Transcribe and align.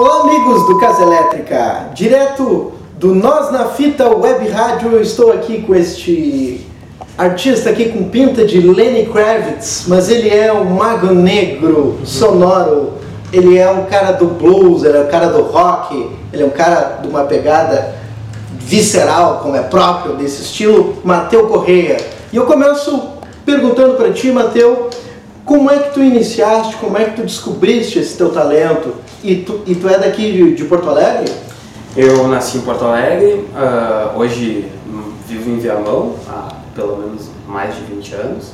Olá, 0.00 0.20
amigos 0.20 0.64
do 0.68 0.78
Casa 0.78 1.02
Elétrica, 1.02 1.90
direto 1.92 2.70
do 3.00 3.16
Nós 3.16 3.50
na 3.50 3.64
Fita 3.64 4.08
Web 4.08 4.48
Rádio. 4.48 4.92
Eu 4.92 5.02
estou 5.02 5.32
aqui 5.32 5.60
com 5.62 5.74
este 5.74 6.64
artista 7.18 7.70
aqui 7.70 7.88
com 7.88 8.08
pinta 8.08 8.46
de 8.46 8.60
Lenny 8.60 9.06
Kravitz, 9.06 9.86
mas 9.88 10.08
ele 10.08 10.30
é 10.30 10.52
um 10.52 10.66
mago 10.66 11.12
negro, 11.12 11.98
sonoro. 12.04 12.92
Ele 13.32 13.58
é 13.58 13.68
um 13.68 13.86
cara 13.86 14.12
do 14.12 14.26
blues, 14.26 14.84
ele 14.84 14.98
é 14.98 15.00
um 15.00 15.08
cara 15.08 15.26
do 15.30 15.42
rock, 15.42 16.08
ele 16.32 16.44
é 16.44 16.46
um 16.46 16.50
cara 16.50 17.00
de 17.02 17.08
uma 17.08 17.24
pegada 17.24 17.96
visceral, 18.56 19.40
como 19.42 19.56
é 19.56 19.62
próprio 19.62 20.14
desse 20.14 20.42
estilo, 20.42 20.98
Mateu 21.02 21.48
Correia. 21.48 21.96
E 22.32 22.36
eu 22.36 22.46
começo 22.46 23.02
perguntando 23.44 23.94
para 23.94 24.12
ti, 24.12 24.30
Mateu, 24.30 24.90
como 25.44 25.68
é 25.68 25.80
que 25.80 25.94
tu 25.94 26.00
iniciaste, 26.00 26.76
como 26.76 26.96
é 26.96 27.06
que 27.06 27.16
tu 27.16 27.22
descobriste 27.22 27.98
esse 27.98 28.16
teu 28.16 28.28
talento? 28.28 29.07
E 29.22 29.36
tu, 29.36 29.62
e 29.66 29.74
tu 29.74 29.88
é 29.88 29.98
daqui 29.98 30.32
de, 30.32 30.54
de 30.54 30.64
Porto 30.64 30.88
Alegre? 30.88 31.32
Eu 31.96 32.28
nasci 32.28 32.58
em 32.58 32.60
Porto 32.60 32.84
Alegre, 32.84 33.44
uh, 33.52 34.16
hoje 34.16 34.70
vivo 35.26 35.50
em 35.50 35.58
Viamão 35.58 36.14
há 36.28 36.54
pelo 36.74 36.96
menos 36.98 37.28
mais 37.46 37.74
de 37.74 37.82
20 37.82 38.14
anos. 38.14 38.52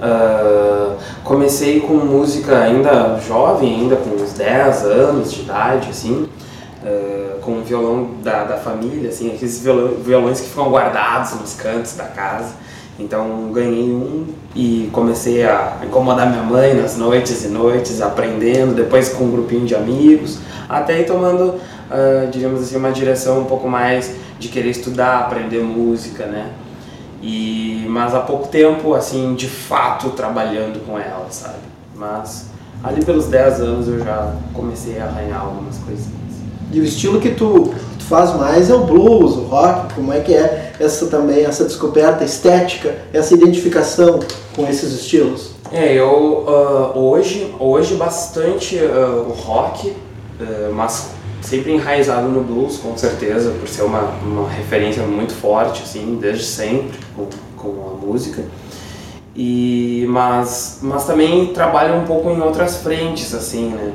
Uh, 0.00 0.96
comecei 1.22 1.80
com 1.80 1.94
música 1.94 2.58
ainda 2.58 3.20
jovem, 3.20 3.82
ainda 3.82 3.96
com 3.96 4.10
uns 4.10 4.32
10 4.32 4.84
anos 4.84 5.32
de 5.32 5.42
idade, 5.42 5.90
assim, 5.90 6.28
uh, 6.82 7.38
com 7.40 7.52
um 7.52 7.62
violão 7.62 8.10
da, 8.22 8.42
da 8.44 8.56
família, 8.56 9.10
assim, 9.10 9.32
aqueles 9.32 9.62
violões 9.62 10.40
que 10.40 10.48
ficam 10.48 10.70
guardados 10.70 11.38
nos 11.40 11.54
cantos 11.54 11.94
da 11.94 12.04
casa. 12.04 12.52
Então 12.98 13.52
ganhei 13.52 13.92
um 13.92 14.26
e 14.54 14.90
comecei 14.92 15.44
a 15.44 15.78
incomodar 15.84 16.28
minha 16.28 16.42
mãe 16.42 16.74
nas 16.74 16.96
noites 16.96 17.44
e 17.44 17.48
noites, 17.48 18.00
aprendendo, 18.00 18.74
depois 18.74 19.10
com 19.10 19.24
um 19.24 19.30
grupinho 19.30 19.64
de 19.64 19.74
amigos, 19.74 20.40
até 20.68 21.00
ir 21.00 21.06
tomando, 21.06 21.54
uh, 21.54 22.28
digamos 22.30 22.62
assim, 22.62 22.76
uma 22.76 22.90
direção 22.90 23.40
um 23.40 23.44
pouco 23.44 23.68
mais 23.68 24.16
de 24.38 24.48
querer 24.48 24.70
estudar, 24.70 25.20
aprender 25.20 25.60
música, 25.60 26.26
né? 26.26 26.50
E, 27.22 27.86
mas 27.88 28.14
há 28.14 28.20
pouco 28.20 28.48
tempo, 28.48 28.94
assim, 28.94 29.34
de 29.34 29.48
fato 29.48 30.10
trabalhando 30.10 30.84
com 30.84 30.98
ela, 30.98 31.26
sabe? 31.30 31.58
Mas 31.94 32.46
ali 32.82 33.04
pelos 33.04 33.26
10 33.26 33.60
anos 33.60 33.88
eu 33.88 33.98
já 33.98 34.34
comecei 34.52 35.00
a 35.00 35.04
arranhar 35.04 35.40
algumas 35.40 35.78
coisinhas. 35.78 36.17
E 36.72 36.80
o 36.80 36.84
estilo 36.84 37.20
que 37.20 37.30
tu, 37.30 37.72
tu 37.98 38.04
faz 38.04 38.34
mais 38.36 38.68
é 38.68 38.74
o 38.74 38.84
blues, 38.84 39.36
o 39.36 39.42
rock, 39.42 39.94
como 39.94 40.12
é 40.12 40.20
que 40.20 40.34
é 40.34 40.72
essa 40.78 41.06
também, 41.06 41.44
essa 41.44 41.64
descoberta 41.64 42.24
estética, 42.24 42.94
essa 43.12 43.34
identificação 43.34 44.20
com 44.54 44.66
esses 44.68 44.92
estilos? 44.92 45.50
É, 45.72 45.94
eu 45.94 46.46
uh, 46.46 46.98
hoje, 46.98 47.54
hoje 47.58 47.94
bastante 47.94 48.76
uh, 48.76 49.28
o 49.28 49.32
rock, 49.32 49.88
uh, 49.88 50.72
mas 50.74 51.10
sempre 51.40 51.72
enraizado 51.72 52.28
no 52.28 52.42
blues, 52.42 52.78
com 52.78 52.96
certeza, 52.96 53.50
por 53.50 53.68
ser 53.68 53.82
uma, 53.82 54.00
uma 54.22 54.48
referência 54.48 55.02
muito 55.02 55.32
forte, 55.32 55.82
assim, 55.82 56.18
desde 56.20 56.44
sempre 56.44 56.98
com, 57.16 57.26
com 57.56 57.68
a 57.90 58.06
música. 58.06 58.44
E, 59.34 60.04
mas, 60.08 60.80
mas 60.82 61.06
também 61.06 61.46
trabalho 61.52 61.94
um 61.94 62.04
pouco 62.04 62.30
em 62.30 62.40
outras 62.40 62.78
frentes, 62.78 63.32
assim, 63.34 63.70
né? 63.70 63.92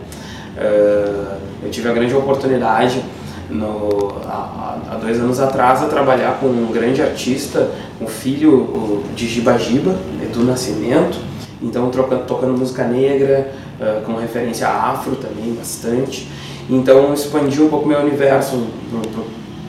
Uh, 0.55 1.52
eu 1.63 1.71
tive 1.71 1.89
a 1.89 1.93
grande 1.93 2.13
oportunidade 2.13 3.03
no, 3.49 4.13
há, 4.25 4.77
há, 4.91 4.95
dois 4.95 5.19
anos 5.19 5.39
atrás 5.39 5.81
a 5.81 5.87
trabalhar 5.87 6.39
com 6.39 6.47
um 6.47 6.71
grande 6.71 7.01
artista, 7.01 7.71
um 8.01 8.07
filho 8.07 9.03
de 9.15 9.27
Giba 9.27 9.57
Giba, 9.57 9.95
Edu 10.21 10.43
Nascimento, 10.43 11.17
então 11.61 11.89
trocando, 11.89 12.23
tocando 12.25 12.57
música 12.57 12.83
negra, 12.83 13.51
uh, 13.79 14.01
com 14.05 14.15
referência 14.15 14.67
afro 14.67 15.15
também, 15.15 15.53
bastante. 15.53 16.27
Então 16.69 17.13
expandiu 17.13 17.65
um 17.65 17.69
pouco 17.69 17.87
meu 17.87 17.99
universo, 17.99 18.67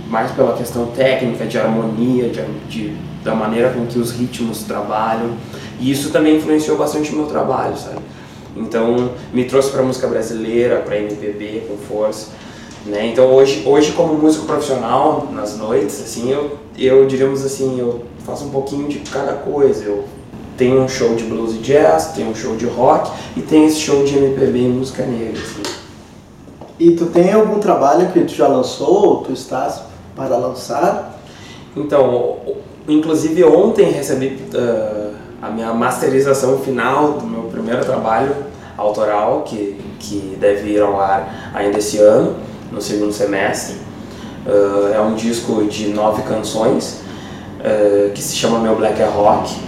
mais 0.08 0.30
pela 0.32 0.56
questão 0.56 0.86
técnica, 0.86 1.44
de 1.44 1.58
harmonia, 1.58 2.28
de, 2.28 2.42
de, 2.68 2.96
da 3.22 3.34
maneira 3.34 3.70
com 3.70 3.86
que 3.86 3.98
os 3.98 4.12
ritmos 4.12 4.62
trabalham. 4.62 5.30
E 5.80 5.90
isso 5.90 6.10
também 6.10 6.36
influenciou 6.36 6.76
bastante 6.76 7.12
o 7.12 7.16
meu 7.16 7.26
trabalho, 7.26 7.76
sabe? 7.76 7.98
Então 8.56 9.10
me 9.32 9.44
trouxe 9.44 9.70
para 9.70 9.82
música 9.82 10.06
brasileira, 10.06 10.80
para 10.80 10.98
MPB 10.98 11.64
com 11.68 11.76
força. 11.76 12.28
Né? 12.86 13.06
Então 13.06 13.32
hoje, 13.32 13.62
hoje 13.66 13.92
como 13.92 14.14
músico 14.14 14.46
profissional, 14.46 15.28
nas 15.32 15.56
noites, 15.56 16.00
assim, 16.00 16.30
eu, 16.30 16.58
eu 16.78 17.06
diríamos 17.06 17.44
assim, 17.44 17.80
eu 17.80 18.02
faço 18.24 18.44
um 18.44 18.50
pouquinho 18.50 18.88
de 18.88 18.98
cada 18.98 19.32
coisa. 19.32 19.84
Eu 19.84 20.04
tenho 20.56 20.82
um 20.82 20.88
show 20.88 21.14
de 21.14 21.24
blues 21.24 21.54
e 21.54 21.58
jazz, 21.58 22.12
tenho 22.14 22.30
um 22.30 22.34
show 22.34 22.56
de 22.56 22.66
rock 22.66 23.10
e 23.36 23.42
tenho 23.42 23.66
esse 23.66 23.80
show 23.80 24.04
de 24.04 24.16
MPB 24.16 24.58
e 24.58 24.68
música 24.68 25.04
negra. 25.04 25.40
Assim. 25.40 25.74
E 26.78 26.90
tu 26.92 27.06
tem 27.06 27.32
algum 27.32 27.58
trabalho 27.58 28.10
que 28.12 28.20
tu 28.20 28.34
já 28.34 28.48
lançou 28.48 29.06
ou 29.06 29.16
tu 29.18 29.32
estás 29.32 29.80
para 30.14 30.36
lançar? 30.36 31.20
Então, 31.76 32.38
inclusive 32.88 33.44
ontem 33.44 33.90
recebi 33.90 34.38
uh, 34.54 35.14
a 35.40 35.50
minha 35.50 35.72
masterização 35.72 36.58
final 36.58 37.12
do 37.12 37.26
primeiro 37.54 37.84
trabalho 37.84 38.34
autoral, 38.76 39.42
que, 39.42 39.80
que 39.98 40.36
deve 40.38 40.70
ir 40.70 40.80
ao 40.80 41.00
ar 41.00 41.52
ainda 41.54 41.78
esse 41.78 41.98
ano, 41.98 42.36
no 42.70 42.80
segundo 42.80 43.12
semestre. 43.12 43.76
Uh, 44.46 44.92
é 44.94 45.00
um 45.00 45.14
disco 45.14 45.64
de 45.64 45.88
nove 45.88 46.22
canções, 46.22 47.00
uh, 47.60 48.10
que 48.12 48.22
se 48.22 48.36
chama 48.36 48.58
Meu 48.58 48.76
Black 48.76 49.00
é 49.00 49.06
Rock 49.06 49.64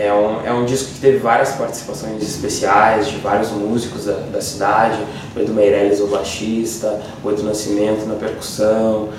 é 0.00 0.12
um, 0.12 0.46
é 0.46 0.52
um 0.52 0.64
disco 0.64 0.94
que 0.94 1.00
teve 1.00 1.18
várias 1.18 1.50
participações 1.50 2.22
especiais 2.22 3.08
de 3.08 3.18
vários 3.18 3.50
músicos 3.50 4.06
da, 4.06 4.14
da 4.14 4.40
cidade, 4.40 4.98
o 5.36 5.40
Edu 5.40 5.52
Meirelles, 5.52 6.00
o 6.00 6.06
baixista, 6.06 7.02
o 7.22 7.30
Edu 7.30 7.42
Nascimento 7.42 8.06
na 8.06 8.14
percussão, 8.14 9.10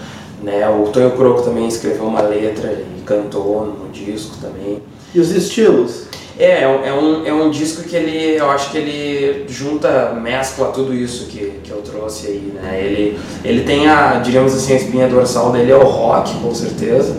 né? 0.42 0.68
O 0.70 0.88
Tonho 0.90 1.12
Croco 1.12 1.44
também 1.44 1.68
escreveu 1.68 2.06
uma 2.06 2.22
letra 2.22 2.72
e 2.72 3.02
cantou 3.02 3.66
no 3.66 3.90
disco 3.90 4.38
também. 4.42 4.82
E 5.14 5.20
os 5.20 5.30
estilos? 5.32 6.06
É, 6.40 6.64
é 6.64 6.68
um, 6.68 6.86
é 6.86 6.94
um, 6.94 7.26
é 7.26 7.34
um 7.34 7.50
disco 7.50 7.84
que 7.84 7.96
ele, 7.96 8.38
eu 8.38 8.50
acho 8.50 8.72
que 8.72 8.78
ele 8.78 9.46
junta, 9.50 10.14
mescla 10.14 10.68
tudo 10.68 10.94
isso 10.94 11.26
que, 11.26 11.60
que 11.64 11.72
eu 11.72 11.78
trouxe 11.78 12.28
aí, 12.28 12.54
né? 12.54 12.82
Ele, 12.82 13.20
ele 13.44 13.62
tem 13.64 13.88
a, 13.88 14.20
digamos 14.20 14.54
assim, 14.54 14.74
a 14.74 14.76
espinha 14.78 15.08
dorsal 15.08 15.52
dele 15.52 15.72
é 15.72 15.76
o 15.76 15.84
rock, 15.84 16.34
com 16.40 16.54
certeza, 16.54 17.18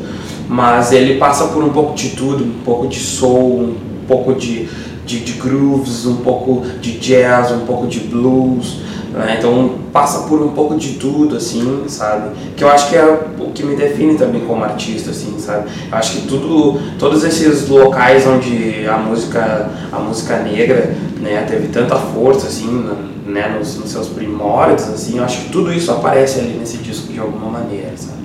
mas 0.48 0.92
ele 0.92 1.18
passa 1.18 1.48
por 1.48 1.62
um 1.62 1.70
pouco 1.70 1.94
de 1.94 2.10
tudo, 2.10 2.44
um 2.44 2.64
pouco 2.64 2.88
de 2.88 2.98
soul, 2.98 3.74
um 4.02 4.06
pouco 4.06 4.34
de, 4.34 4.68
de, 5.04 5.20
de 5.20 5.32
grooves, 5.34 6.06
um 6.06 6.16
pouco 6.16 6.64
de 6.80 6.98
jazz, 6.98 7.52
um 7.52 7.66
pouco 7.66 7.86
de 7.86 8.00
blues, 8.00 8.78
né? 9.12 9.36
então 9.38 9.76
passa 9.92 10.26
por 10.26 10.40
um 10.40 10.48
pouco 10.48 10.76
de 10.76 10.94
tudo, 10.94 11.36
assim, 11.36 11.84
sabe? 11.86 12.30
Que 12.56 12.64
eu 12.64 12.70
acho 12.70 12.88
que 12.88 12.96
é 12.96 13.04
o 13.38 13.50
que 13.50 13.62
me 13.62 13.76
define 13.76 14.16
também 14.16 14.40
como 14.46 14.64
artista, 14.64 15.10
assim, 15.10 15.38
sabe? 15.38 15.70
Eu 15.90 15.98
acho 15.98 16.12
que 16.12 16.26
tudo, 16.26 16.80
todos 16.98 17.22
esses 17.24 17.68
locais 17.68 18.26
onde 18.26 18.86
a 18.88 18.96
música, 18.96 19.70
a 19.92 19.98
música 19.98 20.38
negra, 20.38 20.94
né, 21.20 21.44
teve 21.48 21.68
tanta 21.68 21.96
força, 21.96 22.46
assim, 22.46 22.88
né, 23.26 23.54
nos, 23.56 23.76
nos 23.76 23.90
seus 23.90 24.08
primórdios, 24.08 24.88
assim, 24.88 25.18
eu 25.18 25.24
acho 25.24 25.42
que 25.42 25.50
tudo 25.50 25.72
isso 25.72 25.90
aparece 25.92 26.40
ali 26.40 26.56
nesse 26.58 26.78
disco 26.78 27.12
de 27.12 27.20
alguma 27.20 27.50
maneira, 27.50 27.92
sabe? 27.96 28.22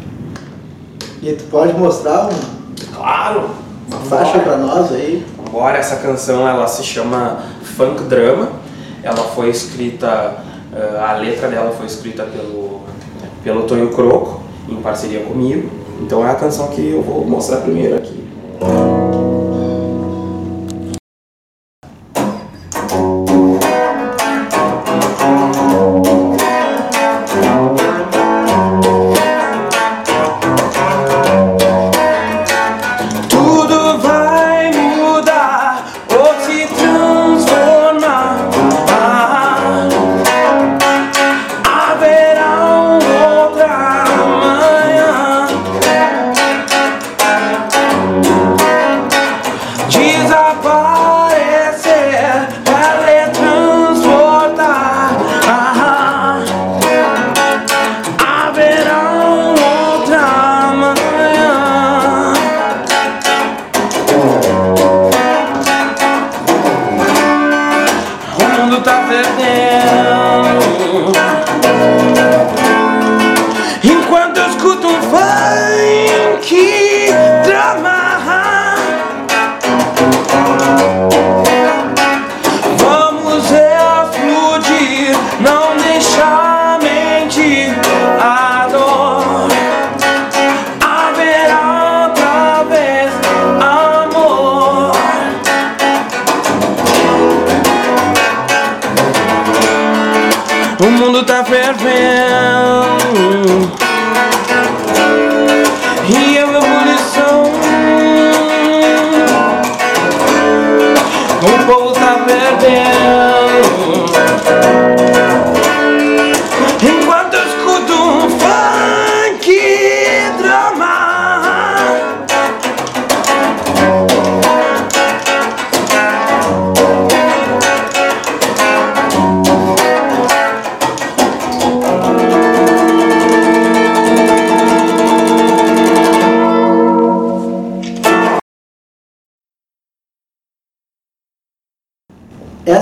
E 1.21 1.33
tu 1.33 1.43
pode 1.45 1.73
mostrar 1.73 2.27
um, 2.27 2.95
claro, 2.95 3.49
uma 3.89 3.99
faixa 4.01 4.39
para 4.39 4.57
nós 4.57 4.91
aí? 4.91 5.25
Embora 5.47 5.77
essa 5.77 5.95
canção 5.97 6.47
ela 6.47 6.67
se 6.67 6.83
chama 6.83 7.39
Funk 7.63 8.03
Drama, 8.03 8.49
ela 9.01 9.23
foi 9.23 9.49
escrita, 9.49 10.35
eh, 10.77 10.99
a 10.99 11.13
letra 11.13 11.47
dela 11.47 11.71
foi 11.71 11.87
escrita 11.87 12.23
pelo, 12.23 12.81
pelo 13.43 13.63
Tonho 13.63 13.89
Croco, 13.89 14.41
em 14.69 14.75
parceria 14.75 15.21
comigo. 15.21 15.69
Então 16.01 16.25
é 16.25 16.29
a 16.29 16.35
canção 16.35 16.67
que 16.67 16.91
eu 16.91 17.01
vou 17.01 17.25
mostrar 17.25 17.61
primeiro 17.61 17.95
aqui. 17.95 18.23
perder. 69.07 69.96
Mundo 101.49 101.77
tá 101.77 102.66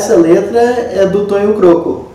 Essa 0.05 0.17
letra 0.17 0.59
é 0.61 1.07
do 1.07 1.25
Tonho 1.25 1.55
Croco. 1.55 2.05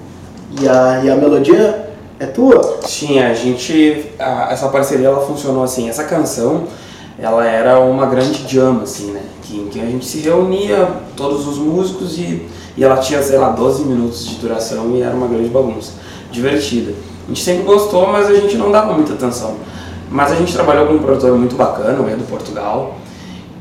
E 0.61 0.69
a, 0.69 1.01
e 1.03 1.11
a 1.11 1.17
melodia 1.17 1.91
é 2.21 2.27
tua? 2.27 2.79
Sim, 2.83 3.19
a 3.19 3.35
gente. 3.35 4.07
a- 4.17 4.49
essa 4.53 4.69
parceria 4.69 5.09
ela 5.09 5.27
funcionou 5.27 5.65
assim. 5.65 5.89
Essa 5.89 6.05
canção 6.05 6.69
ela 7.19 7.45
era 7.45 7.81
uma 7.81 8.07
grande 8.07 8.47
jam, 8.47 8.81
assim, 8.83 9.11
né? 9.11 9.23
Que, 9.43 9.57
em 9.59 9.67
que 9.67 9.81
a 9.81 9.85
gente 9.87 10.07
se 10.07 10.21
reunia, 10.21 10.89
todos 11.17 11.49
os 11.49 11.59
músicos, 11.59 12.17
e, 12.17 12.47
e 12.77 12.85
ela 12.85 12.99
tinha, 12.99 13.21
sei 13.25 13.37
lá, 13.39 13.49
12 13.51 13.83
minutos 13.85 14.25
de 14.25 14.37
duração 14.37 14.93
e 14.95 15.03
era 15.03 15.15
uma 15.15 15.27
grande 15.27 15.49
bagunça. 15.49 15.95
Divertida. 16.31 16.93
A 17.25 17.29
gente 17.29 17.43
sempre 17.43 17.65
gostou, 17.65 18.07
mas 18.07 18.29
a 18.31 18.35
gente 18.35 18.57
não 18.57 18.71
dava 18.71 18.93
muita 18.93 19.15
atenção. 19.15 19.57
Mas 20.09 20.31
a 20.31 20.37
gente 20.37 20.53
trabalhou 20.53 20.87
com 20.87 20.95
um 20.95 20.99
produtor 21.01 21.37
muito 21.37 21.57
bacana, 21.57 22.01
o 22.01 22.09
Edu 22.09 22.23
Portugal, 22.31 22.95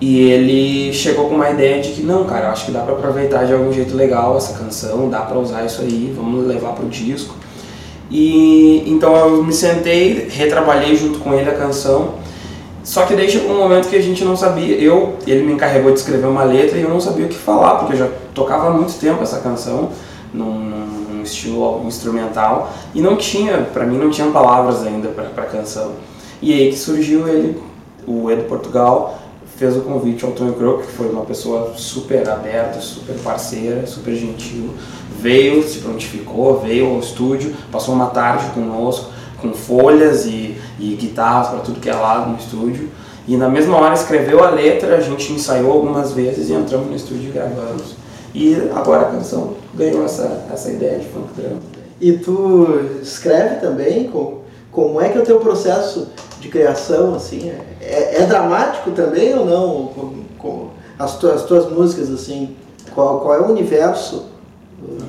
e 0.01 0.21
ele 0.31 0.93
chegou 0.93 1.27
com 1.27 1.35
uma 1.35 1.49
ideia 1.49 1.81
de 1.81 1.89
que, 1.91 2.01
não, 2.01 2.23
cara, 2.23 2.49
acho 2.51 2.65
que 2.65 2.71
dá 2.71 2.81
pra 2.81 2.93
aproveitar 2.93 3.45
de 3.45 3.53
algum 3.53 3.71
jeito 3.71 3.95
legal 3.95 4.37
essa 4.37 4.57
canção, 4.57 5.09
dá 5.09 5.21
pra 5.21 5.37
usar 5.37 5.65
isso 5.65 5.81
aí, 5.81 6.13
vamos 6.15 6.45
levar 6.47 6.71
pro 6.73 6.87
disco. 6.87 7.35
E 8.09 8.83
então 8.87 9.15
eu 9.15 9.43
me 9.43 9.53
sentei, 9.53 10.27
retrabalhei 10.29 10.95
junto 10.95 11.19
com 11.19 11.33
ele 11.33 11.49
a 11.49 11.53
canção. 11.53 12.15
Só 12.83 13.05
que 13.05 13.13
daí 13.13 13.29
um 13.45 13.57
momento 13.57 13.87
que 13.89 13.95
a 13.95 14.01
gente 14.01 14.23
não 14.23 14.35
sabia, 14.35 14.75
eu, 14.77 15.15
ele 15.27 15.43
me 15.43 15.53
encarregou 15.53 15.91
de 15.91 15.99
escrever 15.99 16.25
uma 16.25 16.43
letra 16.43 16.77
e 16.77 16.81
eu 16.81 16.89
não 16.89 16.99
sabia 16.99 17.25
o 17.25 17.29
que 17.29 17.35
falar, 17.35 17.75
porque 17.75 17.93
eu 17.93 17.97
já 17.97 18.07
tocava 18.33 18.67
há 18.67 18.71
muito 18.71 18.93
tempo 18.99 19.21
essa 19.21 19.39
canção, 19.41 19.89
num, 20.33 20.53
num- 20.53 21.21
estilo 21.21 21.83
instrumental, 21.85 22.71
e 22.95 23.01
não 23.01 23.17
tinha, 23.17 23.57
pra 23.73 23.85
mim 23.85 23.97
não 23.97 24.09
tinha 24.09 24.27
palavras 24.31 24.83
ainda 24.87 25.09
pra, 25.09 25.25
pra 25.25 25.45
canção. 25.45 25.91
E 26.41 26.53
aí 26.53 26.69
que 26.69 26.77
surgiu 26.77 27.27
ele, 27.27 27.61
o 28.07 28.31
Edu 28.31 28.43
Portugal, 28.45 29.19
fez 29.59 29.75
o 29.75 29.81
convite 29.81 30.23
ao 30.23 30.31
Tony 30.31 30.53
Croco, 30.53 30.83
que 30.83 30.91
foi 30.93 31.09
uma 31.09 31.25
pessoa 31.25 31.73
super 31.75 32.27
aberta, 32.29 32.79
super 32.79 33.13
parceira, 33.17 33.85
super 33.85 34.15
gentil. 34.15 34.69
Veio, 35.19 35.61
se 35.67 35.79
prontificou, 35.79 36.61
veio 36.61 36.87
ao 36.87 36.99
estúdio, 36.99 37.53
passou 37.69 37.93
uma 37.93 38.07
tarde 38.07 38.45
conosco, 38.51 39.11
com 39.41 39.53
folhas 39.53 40.25
e, 40.25 40.57
e 40.79 40.95
guitarras 40.95 41.49
para 41.49 41.59
tudo 41.59 41.81
que 41.81 41.89
é 41.89 41.93
lado 41.93 42.31
no 42.31 42.37
estúdio. 42.37 42.89
E 43.27 43.35
na 43.35 43.49
mesma 43.49 43.75
hora 43.75 43.93
escreveu 43.93 44.41
a 44.41 44.49
letra, 44.49 44.95
a 44.95 45.01
gente 45.01 45.33
ensaiou 45.33 45.73
algumas 45.73 46.13
vezes 46.13 46.49
e 46.49 46.53
entramos 46.53 46.87
no 46.87 46.95
estúdio 46.95 47.27
e 47.27 47.33
gravamos. 47.33 47.95
E 48.33 48.55
agora 48.73 49.01
a 49.01 49.11
canção 49.11 49.55
ganhou 49.73 50.05
essa, 50.05 50.45
essa 50.53 50.71
ideia 50.71 50.99
de 50.99 51.05
funk 51.07 51.33
drama. 51.35 51.59
E 51.99 52.13
tu 52.13 52.79
escreve 53.01 53.55
também? 53.55 54.07
Com, 54.07 54.39
como 54.71 55.01
é 55.01 55.09
que 55.09 55.17
é 55.17 55.21
o 55.21 55.25
teu 55.25 55.39
processo 55.39 56.07
de 56.39 56.47
criação, 56.49 57.15
assim? 57.15 57.51
É, 57.81 58.21
é 58.21 58.25
dramático 58.25 58.91
também 58.91 59.33
ou 59.37 59.45
não? 59.45 59.87
Com, 59.87 60.13
com 60.37 60.67
as, 60.97 61.17
tuas, 61.17 61.41
as 61.41 61.43
tuas 61.43 61.71
músicas, 61.71 62.09
assim? 62.11 62.55
Qual, 62.93 63.19
qual 63.21 63.35
é 63.35 63.41
o 63.41 63.49
universo 63.51 64.25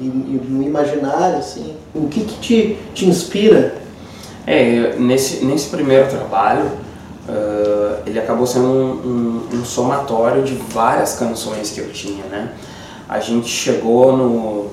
e, 0.01 0.05
e 0.05 0.41
no 0.49 0.63
imaginário, 0.63 1.39
assim? 1.39 1.75
O 1.95 2.09
que 2.09 2.25
que 2.25 2.39
te, 2.41 2.79
te 2.95 3.07
inspira? 3.07 3.75
É, 4.47 4.97
nesse, 4.99 5.45
nesse 5.45 5.69
primeiro 5.69 6.09
trabalho, 6.09 6.71
ah, 7.29 8.01
ele 8.07 8.19
acabou 8.19 8.47
sendo 8.47 8.67
um, 8.67 8.91
um- 9.53 9.59
um 9.61 9.65
somatório 9.65 10.43
de 10.43 10.55
várias 10.55 11.15
canções 11.15 11.71
que 11.71 11.81
eu 11.81 11.91
tinha, 11.93 12.25
né? 12.25 12.53
A 13.09 13.21
gente 13.21 13.49
chegou 13.49 14.17
no, 14.17 14.67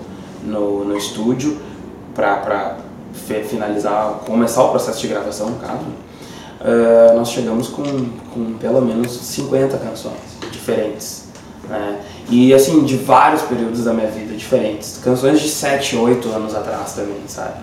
no, 0.43 0.85
no 0.85 0.97
estúdio 0.97 1.57
para 2.15 2.77
finalizar, 3.47 4.21
começar 4.25 4.63
o 4.63 4.69
processo 4.69 4.99
de 5.01 5.07
gravação, 5.07 5.49
no 5.49 5.55
caso. 5.57 5.79
Ah, 6.67 7.13
nós 7.15 7.29
chegamos 7.29 7.69
com, 7.69 7.83
com 8.33 8.53
pelo 8.59 8.81
menos 8.81 9.09
50 9.11 9.77
canções 9.77 10.19
diferentes. 10.51 11.29
Né? 11.69 11.99
E 12.29 12.53
assim, 12.53 12.83
de 12.83 12.97
vários 12.97 13.41
períodos 13.43 13.85
da 13.85 13.93
minha 13.93 14.07
vida 14.07 14.35
diferentes. 14.35 14.99
Canções 15.01 15.39
de 15.39 15.47
7, 15.47 15.95
8 15.95 16.27
anos 16.29 16.53
atrás 16.53 16.93
também, 16.93 17.21
sabe? 17.25 17.55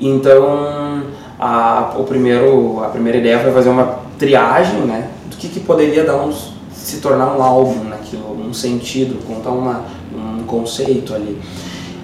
Então, 0.00 1.04
a, 1.38 1.94
o 1.96 2.02
primeiro, 2.02 2.82
a 2.82 2.88
primeira 2.88 3.18
ideia 3.18 3.38
foi 3.38 3.52
fazer 3.52 3.68
uma 3.68 4.00
triagem, 4.18 4.80
né? 4.80 5.08
Do 5.30 5.36
que, 5.36 5.48
que 5.48 5.60
poderia 5.60 6.02
dar 6.02 6.16
uns, 6.16 6.52
se 6.74 6.96
tornar 6.96 7.36
um 7.36 7.42
álbum 7.42 7.84
naquilo, 7.84 8.36
um 8.36 8.52
sentido, 8.52 9.24
contar 9.24 9.50
uma, 9.50 9.84
um 10.12 10.42
conceito 10.44 11.14
ali. 11.14 11.40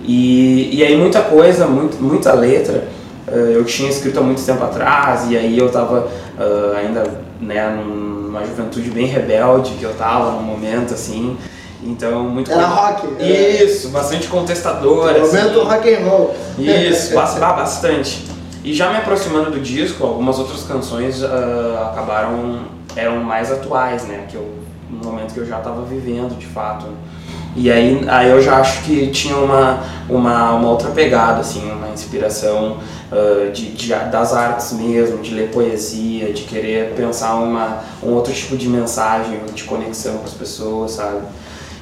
E, 0.04 0.76
e 0.76 0.84
aí 0.84 0.96
muita 0.96 1.20
coisa, 1.22 1.66
muito, 1.66 2.00
muita 2.00 2.32
letra, 2.32 2.86
eh, 3.30 3.52
eu 3.54 3.64
tinha 3.64 3.90
escrito 3.90 4.18
há 4.18 4.22
muito 4.22 4.44
tempo 4.44 4.62
atrás, 4.64 5.30
e 5.30 5.36
aí 5.36 5.58
eu 5.58 5.70
tava 5.70 6.08
ah, 6.38 6.76
ainda 6.78 7.04
né, 7.40 7.68
numa 7.70 8.44
juventude 8.46 8.90
bem 8.90 9.06
rebelde 9.06 9.72
que 9.72 9.82
eu 9.84 9.94
tava 9.94 10.32
num 10.32 10.42
momento 10.42 10.94
assim. 10.94 11.36
Então, 11.82 12.24
muito 12.24 12.50
Era 12.50 12.66
rock? 12.66 13.06
Era- 13.20 13.28
Isso, 13.64 13.90
bastante 13.90 14.26
contestador. 14.28 15.10
assim. 15.10 15.20
Momento 15.20 15.62
rock 15.62 15.94
and 15.94 16.04
roll. 16.08 16.34
Isso, 16.58 17.14
bas- 17.16 17.38
ba- 17.38 17.52
bastante. 17.52 18.26
E 18.64 18.74
já 18.74 18.90
me 18.90 18.96
aproximando 18.96 19.52
do 19.52 19.60
disco, 19.60 20.04
algumas 20.04 20.38
outras 20.38 20.64
canções 20.64 21.22
ah, 21.22 21.90
acabaram 21.92 22.62
eram 22.96 23.22
mais 23.22 23.52
atuais, 23.52 24.04
né? 24.06 24.26
Que 24.28 24.34
eu 24.36 24.58
no 24.90 25.04
momento 25.10 25.34
que 25.34 25.40
eu 25.40 25.46
já 25.46 25.58
estava 25.58 25.82
vivendo, 25.82 26.36
de 26.38 26.46
fato. 26.46 26.86
E 27.60 27.72
aí, 27.72 28.04
aí 28.08 28.30
eu 28.30 28.40
já 28.40 28.58
acho 28.58 28.84
que 28.84 29.08
tinha 29.08 29.36
uma, 29.36 29.80
uma, 30.08 30.52
uma 30.54 30.70
outra 30.70 30.90
pegada, 30.90 31.40
assim, 31.40 31.68
uma 31.72 31.88
inspiração 31.88 32.76
ah, 33.10 33.50
de, 33.50 33.72
de, 33.72 33.88
das 33.88 34.32
artes 34.32 34.72
mesmo, 34.74 35.18
de 35.18 35.34
ler 35.34 35.50
poesia, 35.50 36.32
de 36.32 36.42
querer 36.42 36.94
pensar 36.94 37.34
uma, 37.34 37.80
um 38.00 38.12
outro 38.12 38.32
tipo 38.32 38.56
de 38.56 38.68
mensagem, 38.68 39.40
de 39.52 39.64
conexão 39.64 40.18
com 40.18 40.24
as 40.24 40.34
pessoas, 40.34 40.92
sabe? 40.92 41.22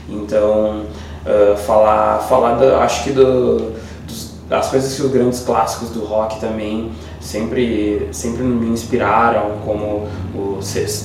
Então, 0.09 0.85
ah, 1.27 1.57
falar, 1.57 2.21
falar 2.21 2.55
da, 2.55 2.79
acho 2.79 3.05
que 3.05 3.11
do, 3.11 3.73
dos- 4.07 4.31
das 4.49 4.69
coisas 4.69 4.95
que 4.95 5.03
os 5.03 5.11
grandes 5.13 5.41
clássicos 5.41 5.91
do 5.91 6.05
rock 6.07 6.41
também 6.41 6.91
sempre, 7.27 8.09
sempre 8.13 8.43
me 8.43 8.69
inspiraram, 8.69 9.59
como, 9.65 10.09
o, 10.35 10.61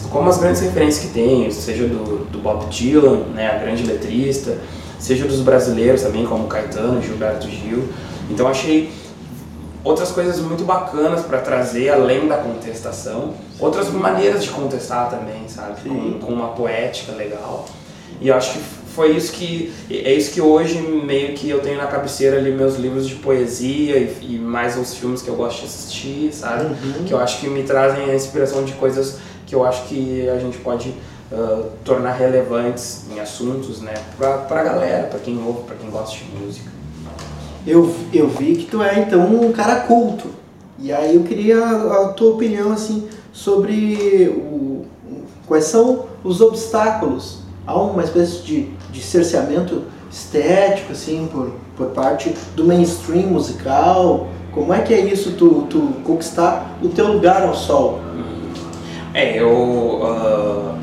como 0.10 0.30
as 0.30 0.38
grandes 0.38 0.62
referências 0.62 1.06
que 1.06 1.14
tem, 1.14 1.50
seja 1.50 1.88
do, 1.88 2.26
do 2.26 2.38
Bob 2.40 2.68
Dylan, 2.70 3.26
né, 3.34 3.50
a 3.50 3.58
grande 3.58 3.84
letrista, 3.84 4.58
seja 5.00 5.26
dos 5.26 5.42
brasileiros 5.42 6.04
também, 6.04 6.26
como 6.26 6.48
Caetano, 6.48 7.02
Gilberto 7.02 7.50
Gil. 7.50 7.90
Então 8.30 8.48
achei 8.48 8.92
outras 9.84 10.12
coisas 10.12 10.40
muito 10.40 10.64
bacanas 10.64 11.26
para 11.26 11.40
trazer 11.40 11.90
além 11.90 12.28
da 12.28 12.38
contestação, 12.38 13.34
outras 13.60 13.90
maneiras 13.90 14.44
de 14.44 14.52
contestar 14.52 15.10
também, 15.10 15.48
sabe? 15.48 15.82
Com, 15.90 16.20
com 16.20 16.32
uma 16.32 16.50
poética 16.50 17.14
legal. 17.14 17.66
E 18.22 18.28
eu 18.28 18.36
acho 18.36 18.54
que 18.54 18.64
foi 18.96 19.16
isso 19.16 19.32
que 19.34 19.74
é 19.90 20.14
isso 20.14 20.32
que 20.32 20.42
hoje 20.42 20.80
meio 20.82 21.34
que 21.34 21.50
eu 21.50 21.60
tenho 21.62 21.78
na 21.78 21.88
cabeceira 21.88 22.38
ali 22.38 22.52
meus 22.52 22.76
livros 22.76 23.08
de 23.08 23.16
poesia 23.16 23.98
e, 23.98 24.18
e 24.22 24.38
mais 24.38 24.78
os 24.78 24.96
filmes 24.96 25.22
que 25.22 25.30
eu 25.30 25.36
gosto 25.36 25.60
de 25.60 25.66
assistir, 25.66 26.34
sabe? 26.34 26.66
Uhum. 26.66 27.06
Que 27.06 27.14
eu 27.14 27.20
acho 27.20 27.40
que 27.40 27.48
me 27.48 27.64
trazem 27.64 28.10
a 28.10 28.16
inspiração 28.16 28.64
de 28.64 28.74
coisas 28.74 29.20
que 29.46 29.56
eu 29.56 29.66
acho 29.66 29.84
que 29.88 30.30
a 30.30 30.38
gente 30.40 30.58
pode 30.60 30.94
ah, 31.32 31.64
tornar 31.86 32.12
relevantes 32.12 33.06
em 33.10 33.20
assuntos, 33.20 33.82
né? 33.82 33.94
Pra, 34.18 34.38
pra 34.40 34.64
galera, 34.64 35.08
pra 35.08 35.20
quem 35.20 35.42
ouve, 35.42 35.64
pra 35.64 35.76
quem 35.76 35.90
gosta 35.90 36.18
de 36.18 36.26
música. 36.26 36.70
eu, 37.66 37.96
eu 38.14 38.28
vi 38.28 38.56
que 38.56 38.66
tu 38.66 38.84
é 38.84 39.00
então 39.00 39.26
um 39.34 39.52
cara 39.54 39.82
culto. 39.82 40.28
E 40.78 40.92
aí 40.92 41.16
eu 41.16 41.24
queria 41.24 41.58
a, 41.58 42.06
a 42.06 42.08
tua 42.10 42.32
opinião 42.32 42.74
assim 42.74 43.08
sobre 43.32 44.28
o, 44.28 44.86
quais 45.48 45.66
são 45.66 46.06
os 46.22 46.42
obstáculos. 46.42 47.40
Há 47.66 47.80
uma 47.80 48.04
espécie 48.04 48.42
de, 48.42 48.70
de 48.92 49.02
cerceamento 49.02 49.84
estético 50.12 50.92
assim 50.92 51.28
por, 51.32 51.54
por 51.78 51.88
parte 51.88 52.34
do 52.56 52.66
mainstream 52.66 53.28
musical. 53.28 54.28
Como 54.52 54.74
é 54.74 54.82
que 54.82 54.94
é 54.94 55.00
isso, 55.00 55.32
tu, 55.32 55.66
tu 55.70 55.80
conquistar 56.04 56.78
o 56.82 56.90
teu 56.90 57.08
lugar 57.14 57.44
ao 57.44 57.56
sol? 57.56 58.02
É, 59.14 59.40
eu 59.40 59.50
uh, 59.50 60.76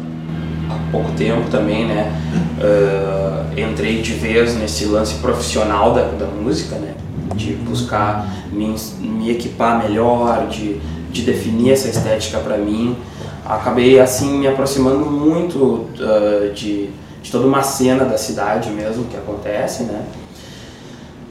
há 0.71 0.91
pouco 0.91 1.13
tempo 1.13 1.51
também, 1.51 1.87
né, 1.87 2.13
uh, 2.59 3.59
entrei 3.59 4.01
de 4.01 4.13
vez 4.13 4.55
nesse 4.57 4.87
lance 4.87 5.15
profissional 5.17 5.93
da, 5.93 6.03
da 6.03 6.27
música, 6.27 6.77
né, 6.77 6.95
de 7.35 7.53
buscar 7.55 8.27
me, 8.51 8.75
me 9.01 9.31
equipar 9.31 9.83
melhor, 9.83 10.47
de, 10.49 10.79
de 11.11 11.23
definir 11.23 11.73
essa 11.73 11.89
estética 11.89 12.39
para 12.39 12.57
mim. 12.59 12.97
Acabei 13.45 13.99
assim 13.99 14.39
me 14.39 14.47
aproximando 14.47 15.07
muito 15.07 15.59
uh, 15.59 16.53
de, 16.55 16.91
de 17.23 17.31
toda 17.31 17.47
uma 17.47 17.63
cena 17.63 18.05
da 18.05 18.19
cidade 18.19 18.71
mesmo 18.71 19.05
que 19.05 19.17
acontece, 19.17 19.85
né. 19.85 20.05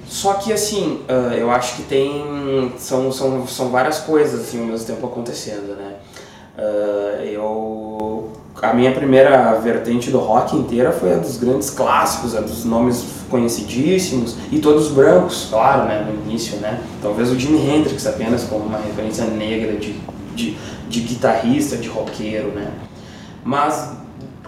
Só 0.07 0.35
que 0.35 0.53
assim, 0.53 1.01
uh, 1.09 1.33
eu 1.33 1.51
acho 1.51 1.75
que 1.75 1.83
tem 1.83 2.73
são, 2.77 3.11
são, 3.11 3.45
são 3.45 3.69
várias 3.69 3.99
coisas 3.99 4.41
assim 4.41 4.61
ao 4.61 4.65
mesmo 4.65 4.85
tempo 4.87 5.05
acontecendo, 5.05 5.75
né. 5.75 5.95
Uh, 6.57 7.23
eu 7.23 8.31
a 8.61 8.73
minha 8.73 8.91
primeira 8.91 9.53
vertente 9.59 10.09
do 10.09 10.17
rock 10.17 10.55
inteira 10.55 10.91
foi 10.91 11.13
a 11.13 11.17
dos 11.17 11.37
grandes 11.37 11.69
clássicos, 11.69 12.35
a 12.35 12.41
dos 12.41 12.65
nomes 12.65 13.05
conhecidíssimos 13.29 14.35
e 14.51 14.59
todos 14.59 14.89
brancos, 14.89 15.47
claro, 15.49 15.87
né, 15.87 16.07
no 16.09 16.29
início, 16.29 16.57
né? 16.57 16.81
Talvez 17.01 17.29
o 17.29 17.39
Jimi 17.39 17.59
Hendrix 17.59 18.07
apenas 18.07 18.45
como 18.45 18.65
uma 18.65 18.79
referência 18.79 19.25
negra 19.25 19.73
de, 19.73 19.95
de, 20.33 20.57
de 20.89 20.99
guitarrista, 21.01 21.77
de 21.77 21.87
roqueiro, 21.87 22.47
né? 22.49 22.71
Mas 23.43 23.91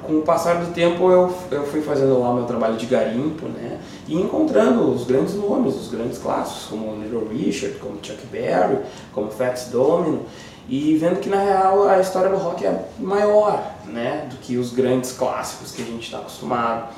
com 0.09 0.17
o 0.17 0.21
passar 0.23 0.55
do 0.55 0.73
tempo 0.73 1.09
eu, 1.11 1.31
eu 1.51 1.63
fui 1.67 1.81
fazendo 1.81 2.19
lá 2.19 2.33
meu 2.33 2.45
trabalho 2.45 2.75
de 2.75 2.87
garimpo, 2.87 3.45
né? 3.47 3.79
E 4.07 4.15
encontrando 4.15 4.91
os 4.91 5.05
grandes 5.05 5.35
nomes, 5.35 5.75
os 5.75 5.87
grandes 5.87 6.17
clássicos, 6.17 6.65
como 6.69 6.99
Little 7.01 7.27
Richard, 7.31 7.77
como 7.77 7.99
Chuck 8.01 8.25
Berry, 8.31 8.79
como 9.13 9.29
Fats 9.29 9.67
Domino 9.67 10.25
e 10.67 10.95
vendo 10.97 11.19
que 11.19 11.29
na 11.29 11.41
real 11.41 11.87
a 11.87 11.99
história 11.99 12.29
do 12.29 12.37
rock 12.37 12.65
é 12.65 12.85
maior 12.99 13.73
né, 13.85 14.27
do 14.29 14.37
que 14.37 14.57
os 14.57 14.71
grandes 14.71 15.11
clássicos 15.11 15.71
que 15.71 15.81
a 15.81 15.85
gente 15.85 16.03
está 16.03 16.19
acostumado. 16.19 16.89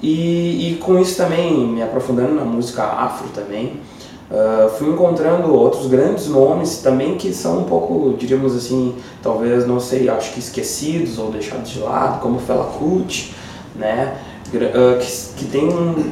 E, 0.00 0.72
e, 0.72 0.76
com 0.76 0.98
isso 0.98 1.16
também, 1.16 1.66
me 1.66 1.82
aprofundando 1.82 2.32
na 2.32 2.44
música 2.44 2.84
afro 2.84 3.28
também, 3.30 3.80
uh, 4.30 4.68
fui 4.78 4.88
encontrando 4.88 5.54
outros 5.54 5.86
grandes 5.86 6.28
nomes 6.28 6.78
também 6.78 7.16
que 7.16 7.32
são 7.32 7.60
um 7.60 7.64
pouco, 7.64 8.16
diríamos 8.18 8.56
assim, 8.56 8.94
talvez, 9.22 9.66
não 9.66 9.80
sei, 9.80 10.08
acho 10.08 10.32
que 10.32 10.40
esquecidos 10.40 11.18
ou 11.18 11.30
deixados 11.30 11.70
de 11.70 11.80
lado, 11.80 12.20
como 12.20 12.38
Fela 12.38 12.66
Kuti, 12.78 13.34
né, 13.74 14.16
uh, 14.54 14.98
que, 14.98 15.44
que 15.44 15.44
tem 15.50 15.68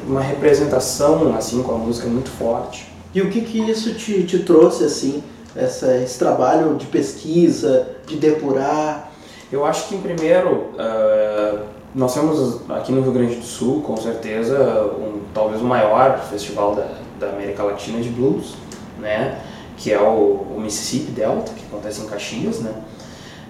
uma 0.06 0.20
representação 0.20 1.34
assim 1.36 1.62
com 1.62 1.74
a 1.74 1.78
música 1.78 2.08
muito 2.08 2.30
forte. 2.30 2.86
E 3.14 3.22
o 3.22 3.30
que 3.30 3.40
que 3.40 3.58
isso 3.58 3.94
te, 3.94 4.24
te 4.24 4.40
trouxe 4.40 4.84
assim? 4.84 5.22
essa, 5.56 5.96
esse 5.96 6.18
trabalho 6.18 6.74
de 6.74 6.86
pesquisa, 6.86 7.88
de 8.06 8.16
depurar? 8.16 9.10
Eu 9.50 9.64
acho 9.64 9.88
que, 9.88 9.94
em 9.94 10.00
primeiro, 10.00 10.66
uh, 10.74 11.60
nós 11.94 12.14
temos 12.14 12.60
aqui 12.68 12.92
no 12.92 13.00
Rio 13.00 13.12
Grande 13.12 13.36
do 13.36 13.44
Sul, 13.44 13.80
com 13.80 13.96
certeza, 13.96 14.58
um, 14.98 15.20
talvez 15.32 15.62
o 15.62 15.64
maior 15.64 16.18
festival 16.28 16.74
da, 16.74 16.86
da 17.18 17.28
América 17.28 17.62
Latina 17.62 18.00
de 18.00 18.08
blues, 18.08 18.54
né? 18.98 19.40
que 19.76 19.92
é 19.92 20.00
o, 20.00 20.46
o 20.56 20.60
Mississippi 20.60 21.12
Delta, 21.12 21.52
que 21.52 21.64
acontece 21.66 22.00
em 22.00 22.06
Caxias, 22.06 22.60
né? 22.60 22.74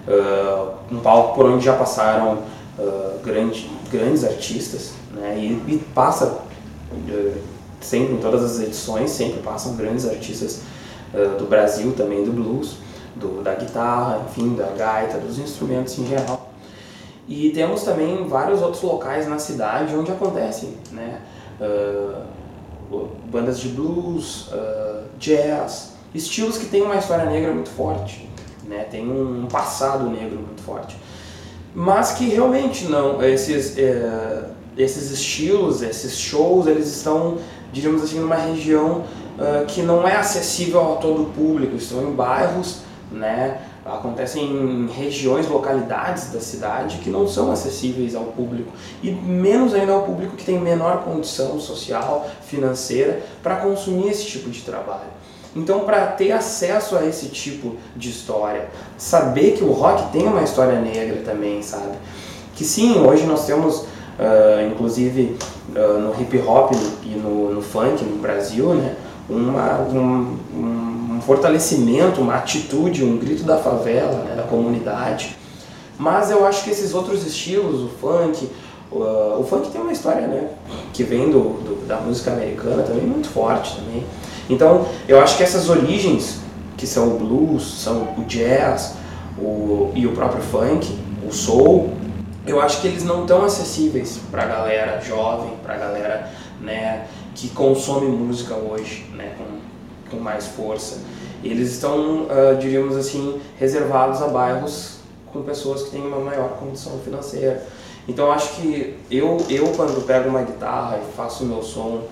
Uh, 0.07 0.95
um 0.95 0.99
palco 0.99 1.35
por 1.35 1.45
onde 1.45 1.65
já 1.65 1.73
passaram 1.73 2.39
uh, 2.77 3.19
grande, 3.23 3.69
grandes 3.91 4.23
artistas, 4.23 4.93
né? 5.13 5.37
E, 5.37 5.73
e 5.73 5.77
passa 5.93 6.25
uh, 6.91 7.33
sempre 7.79 8.13
em 8.15 8.17
todas 8.17 8.43
as 8.43 8.59
edições 8.59 9.11
sempre 9.11 9.41
passam 9.41 9.75
grandes 9.75 10.07
artistas 10.07 10.61
do 11.39 11.45
Brasil 11.45 11.93
também, 11.93 12.25
do 12.25 12.33
blues, 12.33 12.79
do, 13.15 13.41
da 13.41 13.55
guitarra, 13.55 14.25
enfim, 14.27 14.55
da 14.55 14.67
gaita, 14.77 15.17
dos 15.17 15.39
instrumentos 15.39 15.97
em 15.97 16.05
geral. 16.05 16.51
E 17.29 17.49
temos 17.51 17.83
também 17.83 18.27
vários 18.27 18.61
outros 18.61 18.83
locais 18.83 19.25
na 19.25 19.39
cidade 19.39 19.95
onde 19.95 20.11
acontecem, 20.11 20.75
né? 20.91 21.21
Uh, 21.61 22.23
bandas 23.31 23.59
de 23.59 23.69
blues, 23.69 24.47
uh, 24.47 25.03
jazz, 25.19 25.93
estilos 26.13 26.57
que 26.57 26.65
têm 26.65 26.81
uma 26.81 26.95
história 26.95 27.25
negra 27.25 27.53
muito 27.53 27.69
forte, 27.69 28.29
né? 28.67 28.85
Tem 28.89 29.09
um 29.09 29.47
passado 29.47 30.09
negro 30.09 30.39
muito 30.39 30.61
forte, 30.61 30.97
mas 31.73 32.11
que 32.13 32.29
realmente 32.29 32.85
não 32.85 33.21
esses 33.21 33.75
uh, 33.77 34.57
esses 34.77 35.11
estilos, 35.11 35.81
esses 35.81 36.17
shows, 36.17 36.67
eles 36.67 36.87
estão, 36.87 37.39
diríamos 37.73 38.03
assim, 38.03 38.19
numa 38.19 38.35
região 38.35 39.03
uh, 39.37 39.65
que 39.65 39.81
não 39.81 40.07
é 40.07 40.15
acessível 40.15 40.93
a 40.93 40.95
todo 40.97 41.23
o 41.23 41.25
público, 41.27 41.75
estão 41.75 42.03
em 42.03 42.11
bairros, 42.11 42.81
né, 43.11 43.61
acontecem 43.93 44.43
em 44.43 44.87
regiões, 44.87 45.47
localidades 45.47 46.31
da 46.31 46.39
cidade 46.39 46.97
que 46.97 47.09
não 47.09 47.27
são 47.27 47.51
acessíveis 47.51 48.15
ao 48.15 48.25
público 48.25 48.71
e 49.01 49.11
menos 49.11 49.73
ainda 49.73 49.93
ao 49.93 50.03
público 50.03 50.35
que 50.35 50.45
tem 50.45 50.59
menor 50.59 51.03
condição 51.03 51.59
social, 51.59 52.27
financeira 52.45 53.21
para 53.41 53.57
consumir 53.57 54.09
esse 54.09 54.25
tipo 54.25 54.49
de 54.49 54.61
trabalho. 54.61 55.17
Então, 55.55 55.79
para 55.81 56.05
ter 56.07 56.31
acesso 56.31 56.95
a 56.95 57.05
esse 57.05 57.27
tipo 57.29 57.75
de 57.95 58.09
história, 58.09 58.69
saber 58.97 59.53
que 59.53 59.63
o 59.63 59.71
rock 59.71 60.11
tem 60.11 60.27
uma 60.27 60.43
história 60.43 60.79
negra 60.79 61.21
também, 61.25 61.63
sabe? 61.63 61.97
Que 62.55 62.63
sim, 62.63 62.99
hoje 62.99 63.25
nós 63.25 63.45
temos, 63.45 63.79
uh, 63.79 64.71
inclusive 64.71 65.35
uh, 65.75 65.99
no 65.99 66.21
hip 66.21 66.37
hop 66.39 66.73
e 67.03 67.09
no, 67.09 67.55
no 67.55 67.61
funk 67.61 68.03
no 68.03 68.17
Brasil, 68.17 68.73
né? 68.75 68.95
uma, 69.29 69.81
um, 69.81 70.37
um, 70.53 70.86
fortalecimento, 71.27 72.21
uma 72.21 72.35
atitude, 72.35 73.03
um 73.03 73.17
grito 73.17 73.43
da 73.43 73.57
favela, 73.57 74.23
né, 74.23 74.33
da 74.33 74.43
comunidade. 74.43 75.35
Mas 75.99 76.31
eu 76.31 76.47
acho 76.47 76.63
que 76.63 76.69
esses 76.69 76.93
outros 76.93 77.27
estilos, 77.27 77.81
o 77.81 77.89
funk, 77.89 78.49
o, 78.89 79.41
o 79.41 79.43
funk 79.43 79.69
tem 79.69 79.81
uma 79.81 79.91
história 79.91 80.25
né, 80.25 80.51
que 80.93 81.03
vem 81.03 81.29
do, 81.29 81.39
do, 81.39 81.85
da 81.85 81.97
música 81.97 82.31
americana 82.31 82.81
também 82.83 83.03
muito 83.03 83.27
forte 83.27 83.75
também. 83.75 84.05
Então 84.49 84.87
eu 85.05 85.19
acho 85.19 85.35
que 85.35 85.43
essas 85.43 85.69
origens, 85.69 86.39
que 86.77 86.87
são 86.87 87.09
o 87.09 87.19
blues, 87.19 87.81
são 87.83 88.15
o 88.17 88.23
jazz 88.25 88.93
o, 89.37 89.91
e 89.93 90.07
o 90.07 90.13
próprio 90.13 90.41
funk, 90.41 90.97
o 91.27 91.33
soul, 91.33 91.89
eu 92.45 92.61
acho 92.61 92.79
que 92.79 92.87
eles 92.87 93.03
não 93.03 93.23
estão 93.23 93.43
acessíveis 93.43 94.17
para 94.31 94.43
a 94.43 94.45
galera 94.45 95.01
jovem, 95.01 95.51
para 95.61 95.73
a 95.73 95.77
galera 95.77 96.31
né, 96.61 97.05
que 97.35 97.49
consome 97.49 98.07
música 98.07 98.55
hoje, 98.55 99.05
né, 99.13 99.33
com, 99.37 100.15
com 100.15 100.23
mais 100.23 100.47
força. 100.47 100.99
Eles 101.43 101.71
estão, 101.71 102.23
uh, 102.23 102.57
diríamos 102.59 102.95
assim, 102.95 103.39
reservados 103.59 104.21
a 104.21 104.27
bairros 104.27 104.97
com 105.31 105.41
pessoas 105.43 105.83
que 105.83 105.91
têm 105.91 106.01
uma 106.01 106.19
maior 106.19 106.57
condição 106.59 106.99
financeira. 106.99 107.63
Então 108.07 108.31
acho 108.31 108.55
que 108.55 108.95
eu, 109.11 109.37
eu 109.49 109.67
quando 109.75 110.05
pego 110.05 110.29
uma 110.29 110.41
guitarra 110.41 110.97
e 110.97 111.15
faço 111.15 111.43
o 111.43 111.47
meu 111.47 111.61
som 111.61 112.03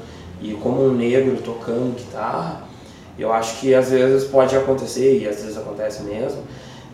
e 0.42 0.54
como 0.54 0.84
um 0.86 0.94
negro 0.94 1.38
tocando 1.42 1.96
guitarra, 1.96 2.64
eu 3.18 3.32
acho 3.32 3.60
que 3.60 3.74
às 3.74 3.90
vezes 3.90 4.26
pode 4.26 4.56
acontecer, 4.56 5.22
e 5.22 5.28
às 5.28 5.42
vezes 5.42 5.58
acontece 5.58 6.04
mesmo, 6.04 6.42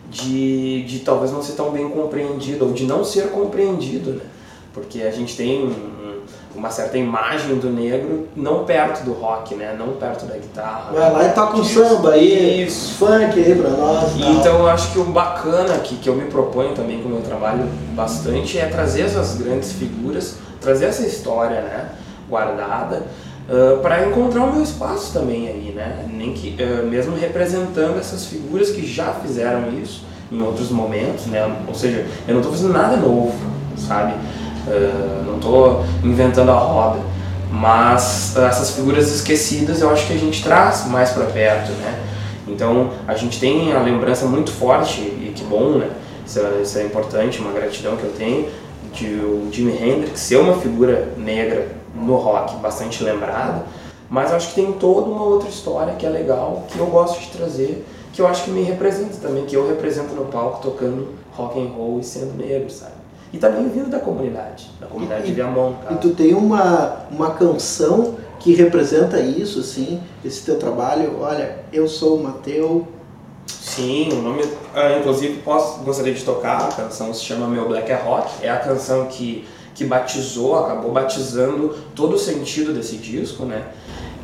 de, 0.08 0.84
de 0.84 1.00
talvez 1.00 1.32
não 1.32 1.42
ser 1.42 1.54
tão 1.54 1.70
bem 1.70 1.88
compreendido, 1.88 2.66
ou 2.66 2.72
de 2.72 2.84
não 2.84 3.04
ser 3.04 3.30
compreendido, 3.30 4.12
né? 4.12 4.24
Porque 4.72 5.02
a 5.02 5.10
gente 5.10 5.36
tem 5.36 5.74
uma 6.54 6.70
certa 6.70 6.98
imagem 6.98 7.56
do 7.56 7.70
negro, 7.70 8.28
não 8.36 8.64
perto 8.64 9.04
do 9.04 9.12
rock, 9.12 9.54
né? 9.54 9.74
Não 9.78 9.94
perto 9.94 10.26
da 10.26 10.34
guitarra. 10.34 10.90
Vai 10.92 11.10
lá 11.10 11.24
e 11.26 11.32
toca 11.32 11.56
um 11.56 11.64
samba 11.64 12.12
aí, 12.12 12.64
Isso. 12.64 12.94
funk 12.94 13.38
aí 13.38 13.54
pra 13.54 13.70
nós. 13.70 14.12
E 14.16 14.22
então 14.22 14.58
eu 14.58 14.68
acho 14.68 14.92
que 14.92 14.98
o 14.98 15.04
bacana 15.04 15.78
que, 15.78 15.96
que 15.96 16.08
eu 16.08 16.14
me 16.14 16.26
proponho 16.26 16.74
também 16.74 17.00
com 17.00 17.08
o 17.08 17.12
meu 17.12 17.22
trabalho 17.22 17.64
bastante 17.94 18.58
é 18.58 18.66
trazer 18.66 19.02
essas 19.02 19.36
grandes 19.36 19.72
figuras, 19.72 20.36
trazer 20.60 20.86
essa 20.86 21.02
história, 21.02 21.60
né? 21.62 21.88
Guardada. 22.28 23.02
Uh, 23.48 23.80
para 23.80 24.06
encontrar 24.06 24.44
o 24.44 24.52
meu 24.52 24.62
espaço 24.62 25.12
também 25.12 25.48
aí, 25.48 25.72
né? 25.74 26.06
Nem 26.08 26.32
que 26.32 26.56
uh, 26.62 26.86
mesmo 26.86 27.16
representando 27.16 27.98
essas 27.98 28.26
figuras 28.26 28.70
que 28.70 28.86
já 28.86 29.12
fizeram 29.14 29.68
isso 29.82 30.04
em 30.30 30.40
outros 30.40 30.70
momentos, 30.70 31.26
né? 31.26 31.44
Ou 31.66 31.74
seja, 31.74 32.06
eu 32.26 32.34
não 32.34 32.40
estou 32.40 32.52
fazendo 32.52 32.72
nada 32.72 32.96
novo, 32.96 33.34
sabe? 33.76 34.14
Uh, 34.66 35.24
não 35.26 35.36
estou 35.36 35.84
inventando 36.04 36.50
a 36.50 36.58
roda, 36.58 37.00
mas 37.50 38.36
essas 38.36 38.70
figuras 38.70 39.12
esquecidas 39.12 39.80
eu 39.80 39.90
acho 39.90 40.06
que 40.06 40.12
a 40.12 40.18
gente 40.18 40.42
traz 40.42 40.86
mais 40.86 41.10
para 41.10 41.24
perto, 41.26 41.72
né? 41.72 42.00
Então 42.46 42.90
a 43.06 43.14
gente 43.14 43.40
tem 43.40 43.72
a 43.72 43.80
lembrança 43.80 44.26
muito 44.26 44.50
forte 44.52 45.00
e 45.00 45.32
que 45.34 45.44
bom, 45.44 45.78
né? 45.78 45.90
Isso 46.24 46.38
é, 46.38 46.62
isso 46.62 46.78
é 46.78 46.84
importante, 46.84 47.40
uma 47.40 47.52
gratidão 47.52 47.96
que 47.96 48.04
eu 48.04 48.12
tenho 48.12 48.48
de 48.92 49.06
o 49.06 49.48
Jimi 49.50 49.72
Hendrix 49.72 50.20
ser 50.20 50.36
uma 50.36 50.54
figura 50.58 51.12
negra 51.16 51.68
no 51.94 52.16
rock 52.16 52.56
bastante 52.56 53.02
lembrada, 53.02 53.64
Mas 54.08 54.30
acho 54.32 54.48
que 54.50 54.56
tem 54.56 54.72
toda 54.72 55.08
uma 55.08 55.24
outra 55.24 55.48
história 55.48 55.94
que 55.94 56.04
é 56.04 56.08
legal, 56.08 56.64
que 56.68 56.78
eu 56.78 56.86
gosto 56.86 57.18
de 57.18 57.28
trazer, 57.28 57.86
que 58.12 58.20
eu 58.20 58.26
acho 58.26 58.44
que 58.44 58.50
me 58.50 58.62
representa 58.62 59.16
também, 59.16 59.46
que 59.46 59.56
eu 59.56 59.66
represento 59.66 60.14
no 60.14 60.26
palco 60.26 60.60
tocando 60.62 61.08
rock 61.32 61.58
and 61.58 61.70
roll 61.74 61.98
e 61.98 62.04
sendo 62.04 62.36
negro, 62.36 62.70
sabe? 62.70 63.01
E 63.32 63.38
também 63.38 63.68
vindo 63.68 63.88
da 63.88 63.98
comunidade, 63.98 64.70
da 64.78 64.86
comunidade 64.86 65.22
e, 65.22 65.26
de 65.26 65.32
Viamão. 65.32 65.76
E 65.90 65.94
tu 65.96 66.10
tem 66.10 66.34
uma, 66.34 67.06
uma 67.10 67.30
canção 67.30 68.16
que 68.38 68.52
representa 68.54 69.20
isso, 69.20 69.60
assim, 69.60 70.00
esse 70.24 70.44
teu 70.44 70.58
trabalho. 70.58 71.18
Olha, 71.20 71.60
eu 71.72 71.88
sou 71.88 72.16
o 72.16 72.22
Mateu. 72.22 72.86
Sim, 73.46 74.10
o 74.12 74.16
nome, 74.16 74.42
uh, 74.42 74.98
inclusive, 75.00 75.38
posso, 75.38 75.80
gostaria 75.80 76.12
de 76.12 76.22
tocar, 76.22 76.68
a 76.68 76.72
canção 76.72 77.14
se 77.14 77.24
chama 77.24 77.46
Meu 77.46 77.66
Black 77.66 77.90
é 77.90 77.94
Rock, 77.94 78.44
é 78.44 78.50
a 78.50 78.58
canção 78.58 79.06
que, 79.06 79.46
que 79.74 79.84
batizou, 79.84 80.58
acabou 80.58 80.92
batizando 80.92 81.74
todo 81.94 82.16
o 82.16 82.18
sentido 82.18 82.72
desse 82.72 82.96
disco, 82.96 83.44
né? 83.44 83.64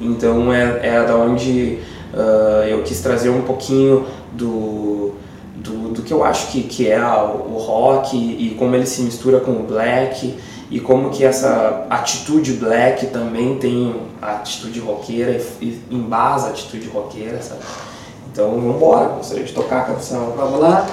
Então 0.01 0.53
é, 0.53 0.87
é 0.87 1.05
da 1.05 1.17
onde 1.17 1.79
uh, 2.13 2.65
eu 2.69 2.83
quis 2.83 3.01
trazer 3.01 3.31
um 3.31 3.43
pouquinho 3.43 4.07
do, 4.33 5.15
do, 5.63 5.93
do, 5.93 6.03
que 6.03 6.13
eu 6.13 6.25
acho 6.25 6.53
que, 6.53 6.63
que 6.63 6.91
é 6.91 7.01
o, 7.01 7.57
rock 7.59 8.17
e, 8.17 8.49
e 8.49 8.55
como 8.55 8.75
ele 8.75 8.87
se 8.87 9.03
mistura 9.03 9.41
com 9.41 9.53
o 9.53 9.63
black 9.63 10.39
e 10.71 10.81
como 10.81 11.11
que 11.11 11.25
essa 11.25 11.87
atitude 11.89 12.53
black 12.55 13.07
também 13.07 13.59
tem 13.59 13.95
a 14.21 14.33
atitude 14.33 14.81
roqueira 14.81 15.33
e, 15.61 15.65
e 15.65 15.83
embasa 15.91 16.49
a 16.49 16.51
atitude 16.51 16.89
roqueira, 16.89 17.41
sabe? 17.41 17.61
Então 18.31 18.51
vamos 18.51 18.77
embora, 18.77 19.09
gostaria 19.09 19.45
de 19.45 19.53
tocar 19.53 19.81
a 19.81 19.85
canção. 19.85 20.35
Vamos 20.37 20.61
lá? 20.61 20.87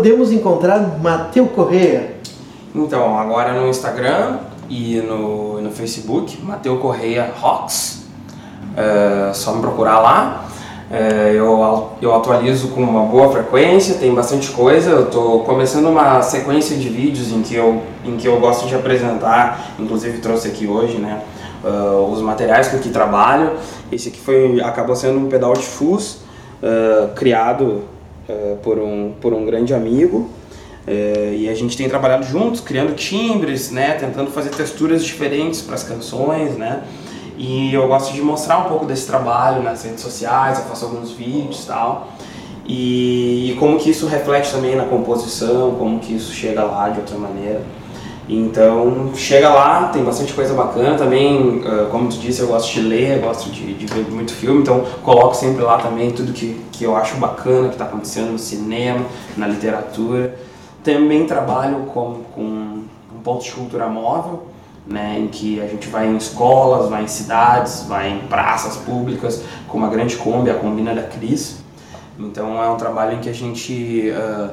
Podemos 0.00 0.32
encontrar 0.32 0.98
Mateu 0.98 1.46
Correia? 1.48 2.14
Então, 2.74 3.18
agora 3.18 3.52
no 3.52 3.68
Instagram 3.68 4.38
e 4.66 4.96
no, 4.96 5.60
no 5.60 5.70
Facebook, 5.70 6.40
Mateu 6.42 6.78
Correia 6.78 7.30
Rocks. 7.38 8.06
É 8.74 9.30
só 9.34 9.52
me 9.52 9.60
procurar 9.60 9.98
lá. 10.00 10.46
É, 10.90 11.32
eu, 11.34 11.90
eu 12.00 12.14
atualizo 12.14 12.68
com 12.68 12.80
uma 12.82 13.04
boa 13.04 13.30
frequência, 13.30 13.96
tem 13.96 14.14
bastante 14.14 14.50
coisa. 14.52 14.90
Eu 14.90 15.04
estou 15.04 15.44
começando 15.44 15.90
uma 15.90 16.22
sequência 16.22 16.78
de 16.78 16.88
vídeos 16.88 17.30
em 17.30 17.42
que, 17.42 17.54
eu, 17.54 17.82
em 18.02 18.16
que 18.16 18.26
eu 18.26 18.40
gosto 18.40 18.66
de 18.66 18.74
apresentar, 18.74 19.74
inclusive 19.78 20.16
trouxe 20.20 20.48
aqui 20.48 20.66
hoje, 20.66 20.96
né? 20.96 21.20
Uh, 21.62 22.10
os 22.10 22.22
materiais 22.22 22.68
com 22.68 22.78
que 22.78 22.88
trabalho. 22.88 23.50
Esse 23.92 24.08
aqui 24.08 24.18
foi, 24.18 24.62
acabou 24.62 24.96
sendo 24.96 25.18
um 25.18 25.28
pedal 25.28 25.52
de 25.52 25.60
fuzz 25.66 26.20
uh, 26.62 27.14
criado 27.14 27.82
uh, 28.30 28.56
por, 28.58 28.78
um, 28.78 29.12
por 29.20 29.34
um 29.34 29.44
grande 29.44 29.74
amigo. 29.74 30.30
Uh, 30.86 31.34
e 31.34 31.48
a 31.48 31.54
gente 31.54 31.76
tem 31.76 31.88
trabalhado 31.88 32.24
juntos, 32.24 32.60
criando 32.60 32.94
timbres, 32.94 33.70
né, 33.70 33.92
tentando 33.94 34.30
fazer 34.30 34.50
texturas 34.50 35.04
diferentes 35.04 35.60
para 35.60 35.74
as 35.74 35.82
canções, 35.82 36.56
né, 36.56 36.82
e 37.36 37.72
eu 37.72 37.86
gosto 37.86 38.14
de 38.14 38.22
mostrar 38.22 38.58
um 38.58 38.64
pouco 38.64 38.86
desse 38.86 39.06
trabalho 39.06 39.62
nas 39.62 39.84
redes 39.84 40.00
sociais, 40.00 40.58
eu 40.58 40.64
faço 40.64 40.86
alguns 40.86 41.12
vídeos 41.12 41.66
tal, 41.66 42.08
e, 42.66 43.52
e 43.52 43.56
como 43.58 43.78
que 43.78 43.90
isso 43.90 44.06
reflete 44.06 44.50
também 44.50 44.74
na 44.74 44.84
composição, 44.84 45.74
como 45.74 45.98
que 45.98 46.14
isso 46.14 46.32
chega 46.32 46.62
lá 46.64 46.88
de 46.88 47.00
outra 47.00 47.18
maneira. 47.18 47.62
Então, 48.32 49.10
chega 49.16 49.48
lá, 49.48 49.88
tem 49.88 50.04
bastante 50.04 50.32
coisa 50.32 50.54
bacana 50.54 50.96
também, 50.96 51.62
como 51.90 52.08
tu 52.08 52.16
disse, 52.18 52.40
eu 52.40 52.46
gosto 52.46 52.72
de 52.72 52.80
ler, 52.80 53.18
gosto 53.18 53.50
de, 53.50 53.74
de, 53.74 53.86
ver 53.86 54.08
muito 54.08 54.32
filme, 54.32 54.60
então 54.60 54.84
coloco 55.02 55.34
sempre 55.34 55.62
lá 55.64 55.78
também 55.78 56.12
tudo 56.12 56.32
que, 56.32 56.60
que 56.80 56.84
eu 56.84 56.96
acho 56.96 57.16
bacana 57.16 57.68
que 57.68 57.74
está 57.74 57.84
acontecendo 57.84 58.32
no 58.32 58.38
cinema, 58.38 59.04
na 59.36 59.46
literatura. 59.46 60.34
Também 60.82 61.26
trabalho 61.26 61.80
com, 61.92 62.22
com 62.34 62.42
um 62.42 63.20
ponto 63.22 63.44
de 63.44 63.52
cultura 63.52 63.86
móvel, 63.86 64.46
né, 64.86 65.18
em 65.20 65.28
que 65.28 65.60
a 65.60 65.66
gente 65.66 65.88
vai 65.88 66.08
em 66.08 66.16
escolas, 66.16 66.88
vai 66.88 67.04
em 67.04 67.06
cidades, 67.06 67.84
vai 67.86 68.08
em 68.08 68.20
praças 68.20 68.78
públicas, 68.78 69.42
com 69.68 69.76
uma 69.76 69.88
grande 69.88 70.16
Kombi, 70.16 70.48
a 70.48 70.54
Combina 70.54 70.94
da 70.94 71.02
Cris. 71.02 71.58
Então 72.18 72.62
é 72.62 72.70
um 72.70 72.78
trabalho 72.78 73.18
em 73.18 73.20
que 73.20 73.28
a 73.28 73.34
gente, 73.34 74.10
uh, 74.10 74.50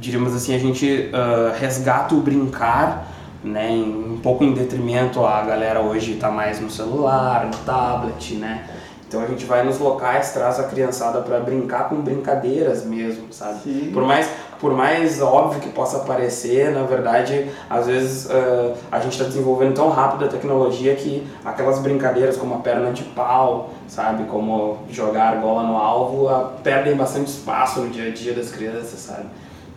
diríamos 0.00 0.34
assim, 0.34 0.54
a 0.54 0.58
gente 0.58 1.10
uh, 1.12 1.60
resgata 1.60 2.14
o 2.14 2.22
brincar 2.22 3.06
né, 3.44 3.68
um 3.70 4.18
pouco 4.22 4.42
em 4.42 4.54
detrimento 4.54 5.22
a 5.26 5.42
galera 5.42 5.82
hoje 5.82 6.12
está 6.12 6.30
mais 6.30 6.58
no 6.58 6.70
celular, 6.70 7.44
no 7.44 7.56
tablet, 7.66 8.34
né? 8.36 8.64
Então 9.08 9.22
a 9.22 9.26
gente 9.26 9.44
vai 9.44 9.64
nos 9.64 9.78
locais, 9.78 10.32
traz 10.32 10.58
a 10.58 10.64
criançada 10.64 11.20
para 11.20 11.38
brincar 11.38 11.88
com 11.88 11.96
brincadeiras 11.96 12.84
mesmo, 12.84 13.32
sabe? 13.32 13.60
Sim. 13.62 13.90
Por 13.92 14.04
mais 14.04 14.28
por 14.58 14.72
mais 14.72 15.20
óbvio 15.20 15.60
que 15.60 15.68
possa 15.68 16.00
parecer, 16.00 16.70
na 16.70 16.82
verdade, 16.82 17.50
às 17.68 17.86
vezes 17.86 18.24
uh, 18.26 18.74
a 18.90 18.98
gente 19.00 19.12
está 19.12 19.24
desenvolvendo 19.24 19.74
tão 19.74 19.90
rápido 19.90 20.24
a 20.24 20.28
tecnologia 20.28 20.94
que 20.96 21.26
aquelas 21.44 21.78
brincadeiras 21.78 22.36
como 22.38 22.54
a 22.54 22.58
perna 22.58 22.90
de 22.90 23.02
pau, 23.04 23.70
sabe, 23.86 24.24
como 24.24 24.78
jogar 24.88 25.34
argola 25.34 25.62
no 25.62 25.76
alvo, 25.76 26.26
uh, 26.26 26.52
perdem 26.62 26.96
bastante 26.96 27.28
espaço 27.28 27.80
no 27.80 27.90
dia 27.90 28.08
a 28.08 28.14
dia 28.14 28.32
das 28.32 28.50
crianças, 28.50 28.98
sabe? 28.98 29.26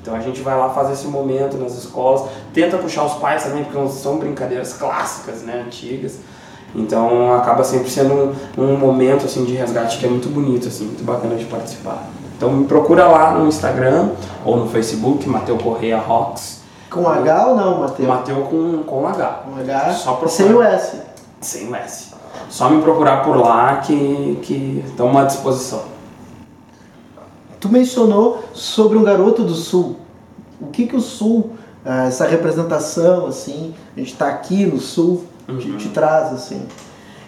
Então 0.02 0.16
a 0.16 0.22
gente 0.22 0.42
vai 0.42 0.58
lá 0.58 0.70
fazer 0.70 0.94
esse 0.94 1.08
momento 1.08 1.58
nas 1.58 1.74
escolas, 1.74 2.30
tenta 2.54 2.78
puxar 2.78 3.04
os 3.04 3.16
pais 3.16 3.44
também, 3.44 3.66
porque 3.66 3.90
são 3.90 4.18
brincadeiras 4.18 4.74
clássicas, 4.74 5.42
né, 5.42 5.64
antigas. 5.68 6.20
Então 6.76 7.34
acaba 7.34 7.64
sempre 7.64 7.90
sendo 7.90 8.36
um, 8.58 8.64
um 8.64 8.78
momento 8.78 9.26
assim 9.26 9.44
de 9.44 9.54
resgate 9.54 9.98
que 9.98 10.06
é 10.06 10.10
muito 10.10 10.30
bonito, 10.30 10.68
assim, 10.68 10.86
muito 10.86 11.04
bacana 11.04 11.36
de 11.36 11.46
participar. 11.46 12.08
Então 12.38 12.52
me 12.52 12.66
procura 12.66 13.08
lá 13.08 13.34
no 13.34 13.48
Instagram 13.48 14.12
ou 14.46 14.58
no 14.58 14.70
Facebook, 14.70 15.28
Mateu 15.28 15.58
Correia 15.58 15.98
Rocks. 15.98 16.62
Com 16.90 17.08
H 17.08 17.48
ou 17.48 17.56
não, 17.56 17.80
Mateu? 17.82 18.08
Mateu 18.08 18.36
com, 18.44 18.84
com 18.84 19.08
H. 19.08 19.44
Com 19.46 19.60
H, 19.60 19.94
Só 19.94 20.12
procurar. 20.12 20.30
sem 20.32 20.54
o 20.54 20.62
S. 20.62 20.98
Sem 21.42 21.70
o 21.70 21.76
S. 21.76 22.14
Só 22.50 22.70
me 22.70 22.82
procurar 22.82 23.24
por 23.24 23.36
lá 23.38 23.78
que, 23.78 24.40
que 24.42 24.84
estamos 24.88 25.16
à 25.18 25.26
disposição. 25.26 25.84
Tu 27.60 27.70
mencionou 27.70 28.44
sobre 28.54 28.98
um 28.98 29.04
garoto 29.04 29.44
do 29.44 29.54
Sul. 29.54 29.98
O 30.62 30.68
que 30.68 30.88
que 30.88 30.96
o 30.96 31.02
Sul, 31.02 31.52
ah, 31.86 32.06
essa 32.06 32.26
representação, 32.26 33.28
assim, 33.28 33.76
a 33.96 34.00
gente 34.00 34.14
está 34.14 34.28
aqui 34.28 34.66
no 34.66 34.80
Sul, 34.80 35.26
Uhum. 35.54 35.78
te 35.78 35.90
traz, 35.90 36.34
assim? 36.34 36.66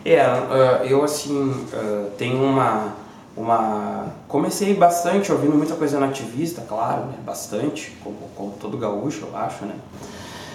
É, 0.03 0.19
ah, 0.19 0.81
eu 0.84 1.03
assim, 1.03 1.53
ah, 1.73 2.07
tenho 2.17 2.43
uma, 2.43 2.93
uma... 3.36 4.05
Comecei 4.27 4.73
bastante 4.73 5.31
ouvindo 5.31 5.55
muita 5.55 5.75
coisa 5.75 5.99
nativista, 5.99 6.63
claro, 6.67 7.05
né? 7.05 7.15
Bastante, 7.25 7.95
como, 8.03 8.17
como 8.36 8.51
todo 8.60 8.77
gaúcho, 8.77 9.27
eu 9.31 9.38
acho, 9.38 9.65
né? 9.65 9.75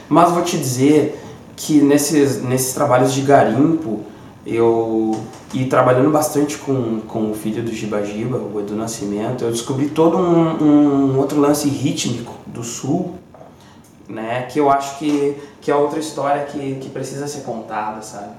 Mas 0.08 0.30
vou 0.30 0.42
te 0.42 0.56
dizer 0.56 1.20
que 1.56 1.80
nesses, 1.80 2.42
nesses 2.42 2.74
trabalhos 2.74 3.12
de 3.12 3.22
garimpo, 3.22 4.00
eu... 4.46 5.18
E 5.54 5.64
trabalhando 5.64 6.10
bastante 6.10 6.58
com, 6.58 7.00
com 7.00 7.30
o 7.30 7.34
filho 7.34 7.62
do 7.62 7.72
Giba 7.72 8.04
Giba, 8.04 8.36
o 8.36 8.60
Edu 8.60 8.74
Nascimento, 8.74 9.44
eu 9.44 9.50
descobri 9.50 9.88
todo 9.88 10.18
um, 10.18 11.12
um 11.12 11.18
outro 11.18 11.40
lance 11.40 11.66
rítmico 11.68 12.34
do 12.46 12.62
Sul, 12.62 13.14
né? 14.08 14.42
Que 14.42 14.60
eu 14.60 14.70
acho 14.70 14.98
que, 14.98 15.36
que 15.60 15.70
é 15.70 15.74
outra 15.74 15.98
história 15.98 16.44
que, 16.44 16.76
que 16.76 16.88
precisa 16.88 17.26
ser 17.26 17.42
contada, 17.42 18.02
sabe? 18.02 18.32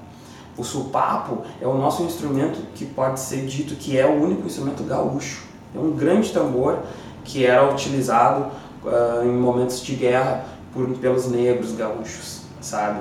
O 0.56 0.64
sulpapo 0.64 1.42
é 1.60 1.66
o 1.66 1.74
nosso 1.74 2.02
instrumento 2.02 2.58
que 2.74 2.84
pode 2.84 3.20
ser 3.20 3.46
dito 3.46 3.76
que 3.76 3.96
é 3.96 4.04
o 4.04 4.22
único 4.22 4.46
instrumento 4.46 4.82
gaúcho. 4.82 5.44
É 5.74 5.78
um 5.78 5.92
grande 5.92 6.32
tambor 6.32 6.80
que 7.24 7.46
era 7.46 7.70
utilizado 7.70 8.50
ah, 8.84 9.22
em 9.24 9.28
momentos 9.28 9.80
de 9.82 9.94
guerra 9.94 10.44
por, 10.72 10.88
pelos 10.98 11.28
negros 11.28 11.72
gaúchos, 11.72 12.42
sabe? 12.60 13.00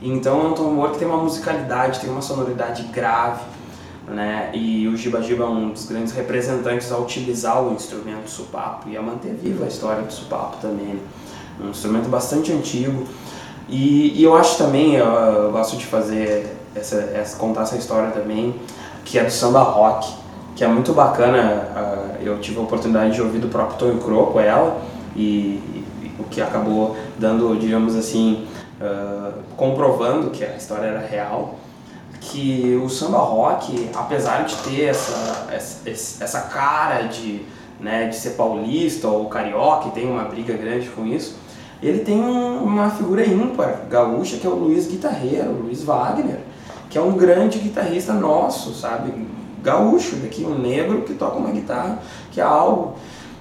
Então 0.00 0.40
é 0.40 0.48
um 0.48 0.54
tambor 0.54 0.92
que 0.92 0.98
tem 0.98 1.08
uma 1.08 1.22
musicalidade, 1.22 2.00
tem 2.00 2.08
uma 2.08 2.22
sonoridade 2.22 2.84
grave, 2.84 3.42
né? 4.06 4.50
E 4.54 4.86
o 4.86 4.96
Giba 4.96 5.20
Giba 5.20 5.44
é 5.44 5.48
um 5.48 5.70
dos 5.70 5.86
grandes 5.86 6.12
representantes 6.12 6.92
a 6.92 6.98
utilizar 6.98 7.62
o 7.62 7.74
instrumento 7.74 8.28
sulpapo 8.28 8.88
e 8.88 8.96
a 8.96 9.02
manter 9.02 9.34
viva 9.34 9.64
a 9.64 9.68
história 9.68 10.02
do 10.02 10.12
sulpapo 10.12 10.58
também. 10.62 10.94
né? 10.94 11.00
Um 11.60 11.70
instrumento 11.70 12.08
bastante 12.08 12.52
antigo. 12.52 13.06
E, 13.68 14.12
e 14.20 14.22
eu 14.22 14.36
acho 14.36 14.58
também, 14.58 14.94
eu, 14.94 15.06
eu 15.06 15.52
gosto 15.52 15.76
de 15.76 15.84
fazer 15.86 16.56
essa, 16.74 16.96
essa, 17.14 17.36
contar 17.36 17.62
essa 17.62 17.76
história 17.76 18.10
também, 18.10 18.54
que 19.04 19.18
é 19.18 19.24
do 19.24 19.30
samba 19.30 19.62
rock, 19.62 20.12
que 20.54 20.62
é 20.64 20.68
muito 20.68 20.92
bacana. 20.92 21.68
ah, 21.74 22.16
eu 22.20 22.38
tive 22.40 22.58
a 22.58 22.62
oportunidade 22.62 23.14
de 23.14 23.22
ouvir 23.22 23.38
do 23.38 23.48
próprio 23.48 23.78
Tonho 23.78 23.98
Croco 23.98 24.38
ela, 24.40 24.80
e, 25.14 25.60
e 25.72 26.12
o 26.18 26.24
que 26.24 26.40
acabou 26.40 26.96
dando, 27.18 27.56
digamos 27.58 27.96
assim, 27.96 28.46
ah, 28.80 29.32
comprovando 29.56 30.30
que 30.30 30.44
a 30.44 30.56
história 30.56 30.86
era 30.86 31.00
real, 31.00 31.56
que 32.20 32.80
o 32.82 32.88
samba 32.88 33.18
rock, 33.18 33.88
apesar 33.94 34.44
de 34.44 34.56
ter 34.56 34.84
essa, 34.84 35.46
essa, 35.50 36.24
essa 36.24 36.40
cara 36.42 37.02
de, 37.02 37.42
né, 37.80 38.08
de 38.08 38.16
ser 38.16 38.30
paulista 38.30 39.08
ou 39.08 39.26
carioca, 39.26 39.88
e 39.88 39.90
tem 39.92 40.10
uma 40.10 40.24
briga 40.24 40.54
grande 40.54 40.88
com 40.88 41.06
isso, 41.06 41.36
ele 41.82 42.00
tem 42.00 42.20
um- 42.20 42.62
uma 42.64 42.90
figura 42.90 43.24
ímpar 43.26 43.82
gaúcha 43.90 44.36
que 44.38 44.46
é 44.46 44.50
o 44.50 44.54
Luiz 44.54 44.86
Guitarreiro, 44.86 45.50
o 45.50 45.62
Luiz 45.64 45.82
Wagner, 45.82 46.40
que 46.90 46.96
é 46.98 47.00
um 47.00 47.12
grande 47.12 47.58
guitarrista 47.58 48.12
nosso, 48.12 48.72
sabe? 48.74 49.12
Gaúcho, 49.62 50.16
daqui, 50.16 50.44
um 50.44 50.56
negro 50.58 51.02
que 51.02 51.14
toca 51.14 51.36
uma 51.36 51.50
guitarra, 51.50 51.98
que 52.32 52.40
é 52.40 52.44
algo. 52.44 52.94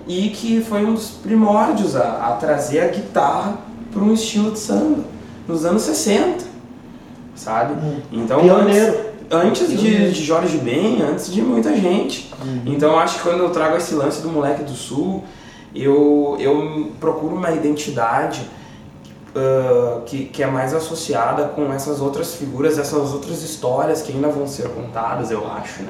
E 0.07 0.29
que 0.29 0.61
foi 0.61 0.85
um 0.85 0.93
dos 0.93 1.09
primórdios 1.11 1.95
a, 1.95 2.27
a 2.27 2.31
trazer 2.33 2.79
a 2.81 2.87
guitarra 2.87 3.57
para 3.91 4.03
um 4.03 4.13
estilo 4.13 4.51
de 4.51 4.59
samba, 4.59 5.03
nos 5.47 5.65
anos 5.65 5.83
60, 5.83 6.45
sabe? 7.35 7.73
Então, 8.11 8.39
Pioneiro. 8.41 8.95
antes, 9.31 9.65
antes 9.65 9.79
de, 9.79 10.11
de 10.11 10.23
Jorge 10.23 10.57
Ben, 10.57 11.01
antes 11.01 11.31
de 11.31 11.41
muita 11.41 11.75
gente. 11.75 12.31
Uhum. 12.43 12.61
Então 12.65 12.97
acho 12.99 13.17
que 13.17 13.23
quando 13.23 13.39
eu 13.39 13.49
trago 13.49 13.77
esse 13.77 13.93
lance 13.95 14.21
do 14.21 14.29
moleque 14.29 14.63
do 14.63 14.73
sul, 14.73 15.23
eu, 15.75 16.37
eu 16.39 16.91
procuro 16.99 17.35
uma 17.35 17.51
identidade 17.51 18.49
ah, 19.35 19.99
que, 20.05 20.25
que 20.25 20.41
é 20.41 20.47
mais 20.47 20.73
associada 20.73 21.43
com 21.49 21.71
essas 21.73 21.99
outras 21.99 22.35
figuras, 22.35 22.79
essas 22.79 23.13
outras 23.13 23.43
histórias 23.43 24.01
que 24.01 24.13
ainda 24.13 24.29
vão 24.29 24.47
ser 24.47 24.69
contadas, 24.69 25.29
eu 25.29 25.45
acho, 25.51 25.83
né? 25.83 25.89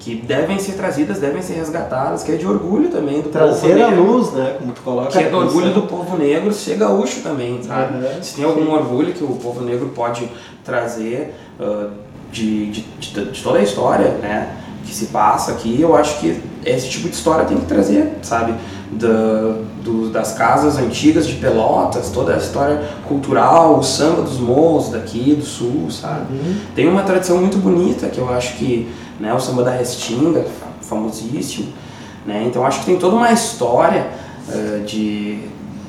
Que 0.00 0.16
devem 0.16 0.58
ser 0.58 0.72
trazidas, 0.72 1.18
devem 1.20 1.40
ser 1.40 1.54
resgatadas, 1.54 2.24
que 2.24 2.32
é 2.32 2.34
de 2.34 2.46
orgulho 2.46 2.90
também 2.90 3.22
do 3.22 3.30
Trazer 3.30 3.68
povo 3.68 3.84
a 3.84 3.90
negro. 3.90 4.02
luz, 4.02 4.32
né? 4.32 4.56
Como 4.58 4.72
tu 4.72 4.82
coloca. 4.82 5.08
Que 5.08 5.18
é 5.18 5.30
do 5.30 5.36
a 5.36 5.40
orgulho 5.40 5.66
canção. 5.68 5.82
do 5.82 5.88
povo 5.88 6.16
negro 6.18 6.52
ser 6.52 6.76
gaúcho 6.76 7.22
também, 7.22 7.62
sabe? 7.62 8.04
Uhum. 8.04 8.22
Se 8.22 8.34
tem 8.34 8.44
algum 8.44 8.70
orgulho 8.72 9.14
que 9.14 9.24
o 9.24 9.28
povo 9.36 9.62
negro 9.62 9.90
pode 9.94 10.28
trazer 10.64 11.34
ah, 11.60 11.88
de, 12.32 12.72
de, 12.72 12.80
de, 12.82 13.24
de 13.30 13.42
toda 13.42 13.60
a 13.60 13.62
história, 13.62 14.08
né? 14.18 14.56
Que 14.84 14.94
se 14.94 15.06
passa 15.06 15.52
aqui, 15.52 15.80
eu 15.80 15.96
acho 15.96 16.18
que 16.20 16.42
esse 16.66 16.88
tipo 16.90 17.08
de 17.08 17.14
história 17.14 17.46
tem 17.46 17.56
que 17.56 17.66
trazer, 17.66 18.18
sabe? 18.20 18.52
Da, 18.98 19.56
do, 19.82 20.10
das 20.10 20.34
casas 20.34 20.78
antigas 20.78 21.26
de 21.26 21.34
Pelotas, 21.34 22.10
toda 22.10 22.34
a 22.34 22.36
história 22.36 22.82
cultural, 23.08 23.78
o 23.78 23.82
samba 23.82 24.22
dos 24.22 24.38
morros 24.38 24.90
daqui, 24.90 25.34
do 25.34 25.44
sul, 25.44 25.90
sabe? 25.90 26.32
Uhum. 26.32 26.56
Tem 26.74 26.88
uma 26.88 27.02
tradição 27.02 27.38
muito 27.38 27.58
bonita 27.58 28.08
que 28.08 28.18
eu 28.18 28.32
acho 28.32 28.56
que, 28.56 28.88
né, 29.18 29.34
o 29.34 29.40
samba 29.40 29.64
da 29.64 29.72
Restinga, 29.72 30.46
famosíssimo, 30.80 31.72
né? 32.24 32.44
Então 32.46 32.64
acho 32.64 32.80
que 32.80 32.86
tem 32.86 32.98
toda 32.98 33.16
uma 33.16 33.32
história 33.32 34.06
eh, 34.48 34.82
de 34.86 35.40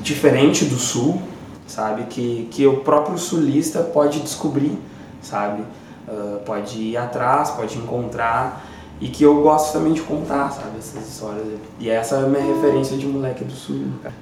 diferente 0.02 0.66
do 0.66 0.78
sul, 0.78 1.22
sabe? 1.68 2.04
Que, 2.10 2.48
que 2.52 2.66
o 2.66 2.78
próprio 2.78 3.18
sulista 3.18 3.82
pode 3.82 4.20
descobrir, 4.20 4.78
sabe? 5.22 5.64
Ah, 6.08 6.40
pode 6.46 6.78
ir 6.78 6.98
atrás, 6.98 7.52
pode 7.52 7.78
encontrar 7.78 8.64
e 9.02 9.08
que 9.08 9.24
eu 9.24 9.42
gosto 9.42 9.74
também 9.74 9.94
de 9.94 10.02
contar, 10.02 10.52
sabe? 10.52 10.78
Essas 10.80 11.08
histórias. 11.08 11.44
E 11.80 11.90
essa 11.90 12.16
é 12.16 12.20
a 12.24 12.28
minha 12.28 12.44
referência 12.44 12.98
de 12.98 13.06
moleque 13.06 13.44
do 13.44 13.52
sul, 13.54 13.84
cara. 14.02 14.16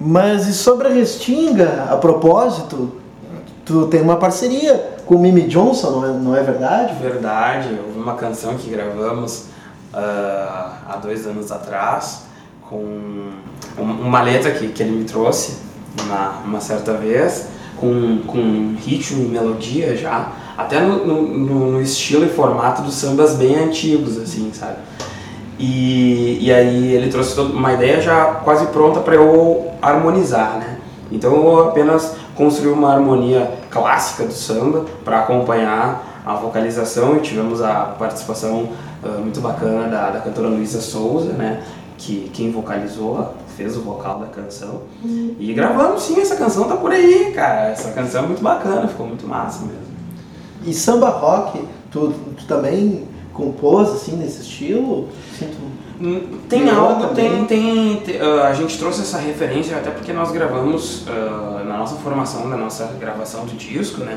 Mas 0.00 0.48
e 0.48 0.52
sobre 0.52 0.88
a 0.88 0.90
Restinga, 0.90 1.86
a 1.90 1.96
propósito, 1.96 2.92
tu 3.64 3.86
tem 3.86 4.02
uma 4.02 4.16
parceria 4.16 4.96
com 5.06 5.14
o 5.14 5.18
Mimi 5.18 5.42
Johnson, 5.42 5.90
não 5.90 6.04
é, 6.04 6.08
não 6.12 6.36
é 6.36 6.42
verdade? 6.42 6.94
Verdade, 7.00 7.68
houve 7.86 7.98
uma 8.00 8.14
canção 8.14 8.56
que 8.56 8.68
gravamos 8.68 9.44
ah, 9.94 10.78
há 10.88 10.96
dois 10.96 11.26
anos 11.26 11.52
atrás 11.52 12.22
com 12.68 12.76
um- 12.82 13.32
uma 13.78 14.22
letra 14.22 14.50
que, 14.50 14.68
que 14.68 14.82
ele 14.82 14.92
me 14.92 15.04
trouxe 15.04 15.58
uma, 16.04 16.30
uma 16.44 16.60
certa 16.60 16.94
vez, 16.94 17.46
com, 17.78 18.22
com 18.26 18.74
ritmo 18.84 19.22
e 19.24 19.28
melodia 19.28 19.96
já, 19.96 20.32
até 20.56 20.80
no, 20.80 21.04
no, 21.06 21.22
no- 21.72 21.80
estilo 21.82 22.24
e 22.24 22.28
formato 22.28 22.82
dos 22.82 22.94
sambas 22.94 23.34
bem 23.34 23.56
antigos, 23.56 24.18
assim, 24.18 24.50
sabe? 24.52 24.76
E, 25.58 26.38
e 26.40 26.52
aí 26.52 26.92
ele 26.94 27.10
trouxe 27.10 27.38
uma 27.40 27.72
ideia 27.72 28.00
já 28.00 28.24
quase 28.44 28.66
pronta 28.66 29.00
para 29.00 29.14
eu 29.14 29.70
harmonizar, 29.80 30.56
né? 30.58 30.78
Então 31.10 31.34
eu 31.34 31.68
apenas 31.68 32.14
construí 32.34 32.72
uma 32.72 32.92
harmonia 32.92 33.50
clássica 33.70 34.24
do 34.24 34.32
samba 34.32 34.84
para 35.04 35.20
acompanhar 35.20 36.22
a 36.24 36.34
vocalização 36.34 37.16
e 37.16 37.20
tivemos 37.20 37.60
a 37.60 37.94
participação 37.98 38.70
ah, 39.04 39.18
muito 39.20 39.40
bacana 39.40 39.88
da, 39.88 40.10
da 40.10 40.20
cantora 40.20 40.48
Luísa 40.48 40.80
Souza, 40.80 41.32
né? 41.32 41.62
Que 41.98 42.30
quem 42.32 42.50
vocalizou, 42.50 43.34
fez 43.56 43.76
o 43.76 43.82
vocal 43.82 44.18
da 44.18 44.26
canção. 44.26 44.82
E 45.38 45.52
gravamos 45.54 46.02
sim, 46.02 46.20
essa 46.20 46.34
canção 46.36 46.64
tá 46.64 46.74
por 46.76 46.90
aí, 46.90 47.30
cara. 47.34 47.68
Essa 47.70 47.92
canção 47.92 48.24
é 48.24 48.26
muito 48.26 48.42
bacana, 48.42 48.88
ficou 48.88 49.06
muito 49.06 49.26
massa 49.26 49.60
mesmo. 49.64 49.81
E 50.64 50.72
samba 50.72 51.08
rock, 51.08 51.60
tu, 51.90 52.12
tu 52.36 52.44
também 52.46 53.04
compôs 53.32 53.88
assim 53.90 54.16
nesse 54.16 54.42
estilo? 54.42 55.08
Hum, 56.00 56.20
Tem 56.48 56.68
algo, 56.68 57.08
também. 57.08 57.44
tem, 57.46 57.46
tem, 57.46 57.96
te- 58.04 58.18
ah, 58.18 58.48
a 58.48 58.54
gente 58.54 58.76
trouxe 58.78 59.02
essa 59.02 59.18
referência 59.18 59.76
até 59.76 59.90
porque 59.90 60.12
nós 60.12 60.30
gravamos 60.32 61.04
ah, 61.08 61.62
na 61.64 61.78
nossa 61.78 61.94
formação, 61.96 62.48
da 62.50 62.56
nossa 62.56 62.90
gravação 62.98 63.44
do 63.44 63.52
disco, 63.56 64.00
né? 64.02 64.16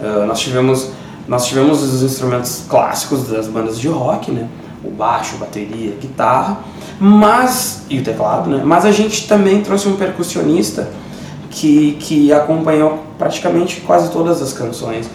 Ah, 0.00 0.24
nós 0.26 0.40
tivemos 0.40 0.90
nós 1.28 1.44
tivemos 1.46 1.82
os 1.82 2.02
instrumentos 2.04 2.64
clássicos 2.68 3.26
das 3.26 3.48
bandas 3.48 3.78
de 3.80 3.88
rock, 3.88 4.30
né? 4.30 4.46
O 4.84 4.90
baixo, 4.90 5.36
bateria, 5.38 5.92
guitarra, 6.00 6.58
mas 7.00 7.82
e 7.90 7.98
o 7.98 8.04
teclado, 8.04 8.48
né? 8.48 8.62
Mas 8.64 8.84
a 8.84 8.92
gente 8.92 9.26
também 9.26 9.60
trouxe 9.62 9.88
um 9.88 9.96
percussionista 9.96 10.88
que 11.50 11.92
que 11.98 12.32
acompanhou 12.32 13.00
praticamente 13.18 13.80
quase 13.80 14.10
todas 14.10 14.40
as 14.42 14.52
canções 14.52 15.08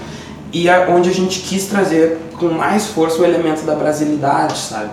e 0.53 0.69
a, 0.69 0.87
onde 0.89 1.09
a 1.09 1.13
gente 1.13 1.39
quis 1.41 1.67
trazer 1.67 2.17
com 2.37 2.49
mais 2.49 2.87
força 2.87 3.21
o 3.21 3.25
elemento 3.25 3.65
da 3.65 3.75
brasilidade, 3.75 4.57
sabe? 4.57 4.89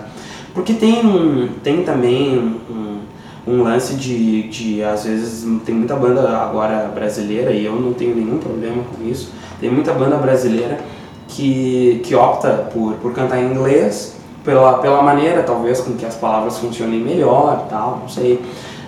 Porque 0.53 0.73
tem, 0.73 1.49
tem 1.63 1.83
também 1.83 2.37
um, 2.69 2.99
um 3.47 3.63
lance 3.63 3.95
de, 3.95 4.43
de, 4.43 4.83
às 4.83 5.03
vezes, 5.03 5.45
tem 5.65 5.75
muita 5.75 5.95
banda 5.95 6.37
agora 6.37 6.91
brasileira 6.93 7.51
e 7.51 7.65
eu 7.65 7.75
não 7.75 7.93
tenho 7.93 8.15
nenhum 8.15 8.37
problema 8.37 8.83
com 8.83 9.07
isso, 9.07 9.31
Tem 9.59 9.69
muita 9.69 9.93
banda 9.93 10.15
brasileira 10.17 10.79
que, 11.27 12.01
que 12.03 12.15
opta 12.15 12.69
por, 12.73 12.93
por 12.95 13.13
cantar 13.13 13.39
em 13.39 13.51
inglês, 13.51 14.15
pela, 14.43 14.79
pela 14.79 15.01
maneira, 15.01 15.43
talvez, 15.43 15.79
com 15.81 15.93
que 15.93 16.05
as 16.05 16.15
palavras 16.15 16.57
funcionem 16.57 16.99
melhor 16.99 17.67
tal, 17.69 17.99
não 18.01 18.09
sei, 18.09 18.41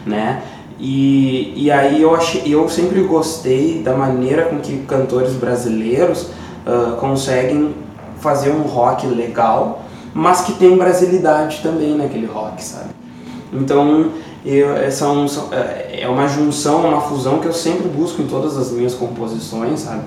né? 0.06 0.44
E, 0.80 1.54
e 1.56 1.72
aí 1.72 2.02
eu, 2.02 2.16
achei, 2.16 2.42
eu 2.46 2.68
sempre 2.68 3.02
gostei 3.02 3.84
da 3.84 3.96
maneira 3.96 4.46
com 4.46 4.58
que 4.58 4.78
cantores 4.88 5.34
brasileiros 5.34 6.32
uh, 6.66 6.96
conseguem 6.98 7.76
fazer 8.20 8.52
um 8.52 8.62
rock 8.62 9.08
legal, 9.08 9.84
mas 10.14 10.42
que 10.42 10.54
tem 10.54 10.78
brasilidade 10.78 11.60
também 11.62 11.96
naquele 11.96 12.26
rock, 12.26 12.64
sabe? 12.64 12.90
Então, 13.54 14.12
eu, 14.46 14.76
é, 14.76 14.90
é, 15.52 16.02
é 16.02 16.08
uma 16.08 16.28
junção, 16.28 16.82
uma 16.82 17.02
fusão 17.02 17.40
que 17.40 17.48
eu 17.48 17.54
sempre 17.54 17.88
busco 17.88 18.22
em 18.22 18.28
todas 18.28 18.58
as 18.58 18.72
minhas 18.72 18.94
composições, 18.94 19.82
sabe? 19.82 20.02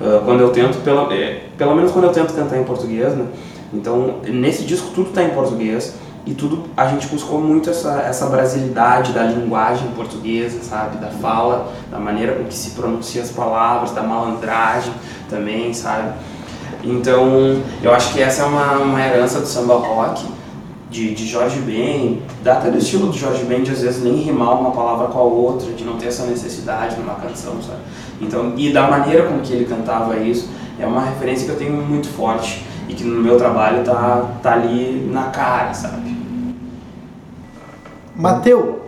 Uh, 0.00 0.24
quando 0.24 0.40
eu 0.40 0.50
tento, 0.50 0.78
é, 1.12 1.40
pelo 1.56 1.74
menos 1.74 1.90
quando 1.90 2.04
eu 2.04 2.12
tento 2.12 2.32
cantar 2.32 2.58
em 2.58 2.64
português, 2.64 3.14
né? 3.14 3.26
Então, 3.72 4.16
nesse 4.26 4.62
disco 4.62 4.90
tudo 4.94 5.08
está 5.08 5.22
em 5.22 5.30
português 5.30 5.94
e 6.26 6.34
tudo 6.34 6.64
a 6.76 6.86
gente 6.88 7.06
buscou 7.06 7.40
muito 7.40 7.70
essa, 7.70 8.02
essa 8.02 8.26
brasilidade 8.26 9.12
da 9.12 9.22
linguagem 9.24 9.88
portuguesa, 9.96 10.62
sabe? 10.62 10.98
Da 10.98 11.08
fala, 11.08 11.72
da 11.90 11.98
maneira 11.98 12.34
com 12.34 12.44
que 12.44 12.54
se 12.54 12.70
pronuncia 12.70 13.22
as 13.22 13.30
palavras, 13.30 13.92
da 13.92 14.02
malandragem 14.02 14.92
também, 15.28 15.72
sabe? 15.72 16.12
Então, 16.84 17.60
eu 17.82 17.92
acho 17.92 18.12
que 18.12 18.20
essa 18.20 18.42
é 18.42 18.44
uma, 18.44 18.72
uma 18.78 19.00
herança 19.00 19.40
do 19.40 19.46
samba 19.46 19.74
rock, 19.74 20.26
de, 20.90 21.14
de 21.14 21.26
Jorge 21.26 21.60
Ben, 21.60 22.22
dá 22.42 22.54
até 22.54 22.70
do 22.70 22.78
estilo 22.78 23.08
do 23.08 23.16
Jorge 23.16 23.44
Ben 23.44 23.62
de 23.62 23.72
às 23.72 23.82
vezes 23.82 24.02
nem 24.02 24.16
rimar 24.16 24.58
uma 24.58 24.70
palavra 24.70 25.08
com 25.08 25.18
a 25.18 25.22
outra, 25.22 25.70
de 25.72 25.84
não 25.84 25.98
ter 25.98 26.06
essa 26.06 26.24
necessidade 26.24 26.96
numa 26.96 27.14
canção, 27.14 27.54
sabe? 27.62 27.80
Então, 28.20 28.54
e 28.56 28.72
da 28.72 28.88
maneira 28.88 29.26
com 29.26 29.38
que 29.40 29.52
ele 29.52 29.66
cantava 29.66 30.16
isso, 30.16 30.48
é 30.78 30.86
uma 30.86 31.04
referência 31.04 31.46
que 31.46 31.52
eu 31.52 31.58
tenho 31.58 31.72
muito 31.72 32.08
forte 32.08 32.64
e 32.88 32.94
que 32.94 33.04
no 33.04 33.20
meu 33.20 33.36
trabalho 33.36 33.84
tá, 33.84 34.24
tá 34.42 34.52
ali 34.54 35.08
na 35.12 35.24
cara, 35.24 35.74
sabe? 35.74 36.07
Mateu, 38.18 38.80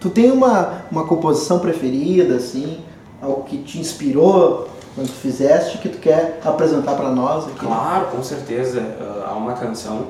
tu 0.00 0.08
tem 0.08 0.32
uma, 0.32 0.84
uma 0.90 1.04
composição 1.04 1.58
preferida, 1.58 2.36
assim, 2.36 2.78
algo 3.20 3.42
que 3.42 3.58
te 3.58 3.78
inspirou 3.78 4.66
quando 4.94 5.08
tu 5.08 5.14
fizeste, 5.20 5.76
que 5.76 5.90
tu 5.90 5.98
quer 5.98 6.40
apresentar 6.42 6.94
para 6.94 7.10
nós 7.10 7.44
aqui? 7.44 7.66
Claro, 7.66 8.06
com 8.06 8.22
certeza. 8.22 8.80
Uh, 8.80 9.24
há 9.28 9.34
uma 9.34 9.52
canção 9.52 10.06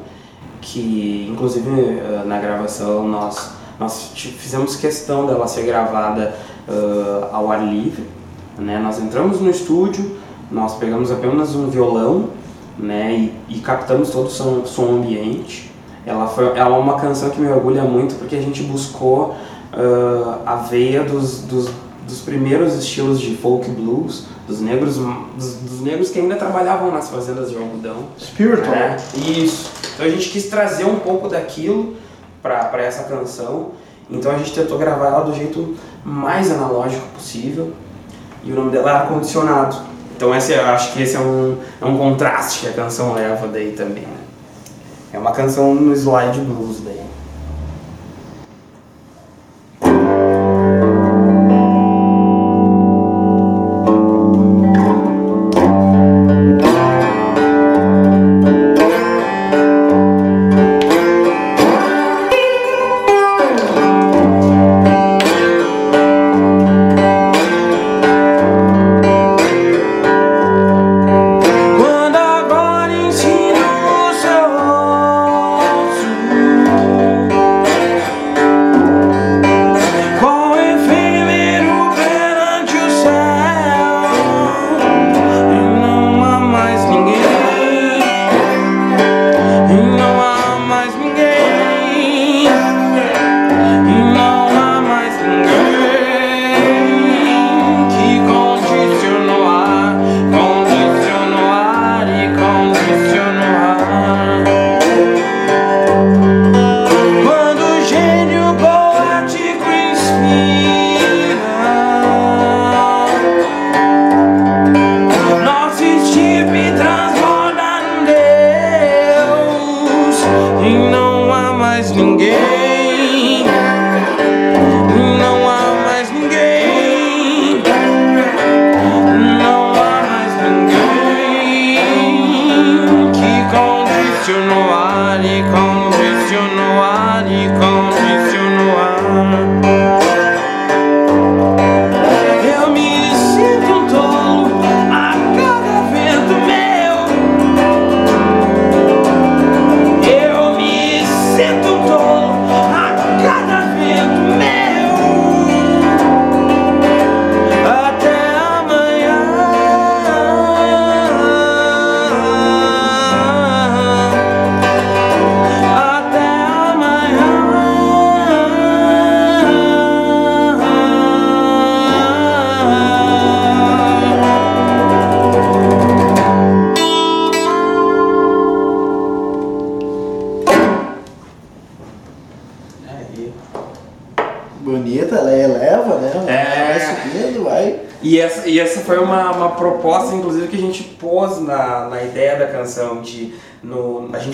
que, 0.60 1.28
inclusive, 1.28 1.68
uh, 1.68 2.24
na 2.24 2.38
gravação 2.38 3.08
nós, 3.08 3.50
nós 3.80 4.12
fizemos 4.14 4.76
questão 4.76 5.26
dela 5.26 5.48
ser 5.48 5.64
gravada 5.64 6.32
uh, 6.68 7.34
ao 7.34 7.50
ar 7.50 7.66
livre. 7.66 8.06
Né? 8.56 8.78
Nós 8.78 9.00
entramos 9.00 9.40
no 9.40 9.50
estúdio, 9.50 10.18
nós 10.52 10.76
pegamos 10.76 11.10
apenas 11.10 11.56
um 11.56 11.68
violão 11.68 12.30
né? 12.78 13.12
e, 13.48 13.56
e 13.56 13.58
captamos 13.60 14.10
todo 14.10 14.26
o 14.26 14.30
som, 14.30 14.64
som 14.66 14.84
ambiente. 14.96 15.71
Ela, 16.04 16.26
foi, 16.26 16.46
ela 16.56 16.76
é 16.76 16.78
uma 16.78 16.98
canção 16.98 17.30
que 17.30 17.40
me 17.40 17.48
orgulha 17.48 17.82
muito 17.82 18.16
porque 18.16 18.34
a 18.34 18.40
gente 18.40 18.62
buscou 18.64 19.36
uh, 19.72 20.40
a 20.44 20.56
veia 20.56 21.04
dos, 21.04 21.42
dos, 21.42 21.70
dos, 22.06 22.20
primeiros 22.20 22.74
estilos 22.74 23.20
de 23.20 23.36
folk 23.36 23.70
blues, 23.70 24.26
dos 24.46 24.60
negros, 24.60 24.96
dos, 24.96 25.54
dos, 25.56 25.80
negros 25.80 26.10
que 26.10 26.18
ainda 26.18 26.34
trabalhavam 26.34 26.90
nas 26.90 27.08
fazendas 27.08 27.50
de 27.50 27.56
algodão. 27.56 28.08
Spiritual. 28.18 28.74
Né? 28.74 28.96
Isso. 29.16 29.70
Então 29.94 30.06
a 30.06 30.08
gente 30.08 30.28
quis 30.30 30.48
trazer 30.48 30.84
um 30.84 30.96
pouco 30.96 31.28
daquilo 31.28 31.94
para 32.42 32.82
essa 32.82 33.04
canção. 33.04 33.70
Então 34.10 34.32
a 34.32 34.38
gente 34.38 34.52
tentou 34.52 34.76
gravar 34.78 35.06
ela 35.06 35.20
do 35.20 35.34
jeito 35.34 35.76
mais 36.04 36.50
analógico 36.50 37.06
possível. 37.14 37.72
E 38.44 38.50
o 38.50 38.54
nome 38.56 38.72
dela 38.72 38.90
é 38.90 38.94
Ar 38.94 39.08
Condicionado. 39.08 39.76
Então 40.16 40.34
esse, 40.34 40.52
eu 40.52 40.66
acho 40.66 40.92
que 40.92 41.02
esse 41.02 41.14
é 41.14 41.20
um, 41.20 41.56
é 41.80 41.84
um 41.84 41.96
contraste 41.96 42.60
que 42.60 42.68
a 42.68 42.72
canção 42.72 43.14
leva 43.14 43.46
daí 43.46 43.72
também. 43.72 44.02
Né? 44.02 44.21
É 45.12 45.18
uma 45.18 45.32
canção 45.32 45.74
no 45.74 45.92
slide 45.92 46.40
blues 46.40 46.80
daí. 46.80 47.02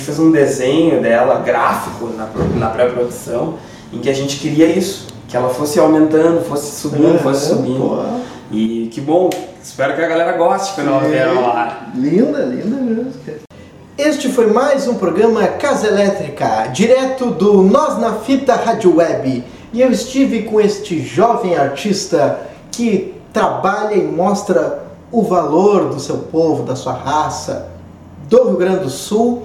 Fez 0.09 0.18
um 0.18 0.31
desenho 0.31 1.03
dela, 1.03 1.40
gráfico, 1.40 2.09
na, 2.16 2.27
na 2.57 2.71
pré-produção, 2.71 3.57
em 3.92 3.99
que 3.99 4.09
a 4.09 4.14
gente 4.14 4.38
queria 4.38 4.66
isso. 4.66 5.07
Que 5.29 5.37
ela 5.37 5.51
fosse 5.51 5.79
aumentando, 5.79 6.42
fosse 6.47 6.81
subindo, 6.81 7.16
é, 7.16 7.18
fosse 7.18 7.51
subindo. 7.51 7.79
Pô. 7.79 8.03
E 8.51 8.88
que 8.90 9.03
bom, 9.03 9.29
espero 9.62 9.94
que 9.94 10.01
a 10.01 10.09
galera 10.09 10.33
goste 10.38 10.75
quando 10.75 10.88
ela 10.88 11.01
vier 11.01 11.35
lá. 11.35 11.90
Linda, 11.94 12.38
linda 12.38 12.77
mesmo. 12.77 13.12
Este 13.99 14.31
foi 14.31 14.47
mais 14.47 14.88
um 14.88 14.94
programa 14.94 15.47
Casa 15.47 15.88
Elétrica, 15.88 16.68
direto 16.68 17.27
do 17.27 17.62
Nós 17.62 17.99
na 17.99 18.14
Fita 18.14 18.55
Rádio 18.55 18.97
Web. 18.97 19.44
E 19.75 19.83
eu 19.83 19.90
estive 19.90 20.44
com 20.44 20.59
este 20.59 21.03
jovem 21.03 21.55
artista 21.55 22.49
que 22.73 23.14
trabalha 23.31 23.94
e 23.94 24.03
mostra 24.03 24.85
o 25.12 25.23
valor 25.23 25.90
do 25.90 26.01
seu 26.01 26.16
povo, 26.16 26.62
da 26.62 26.75
sua 26.75 26.94
raça, 26.94 27.68
do 28.31 28.44
Rio 28.44 28.57
Grande 28.57 28.85
do 28.85 28.90
Sul 28.90 29.42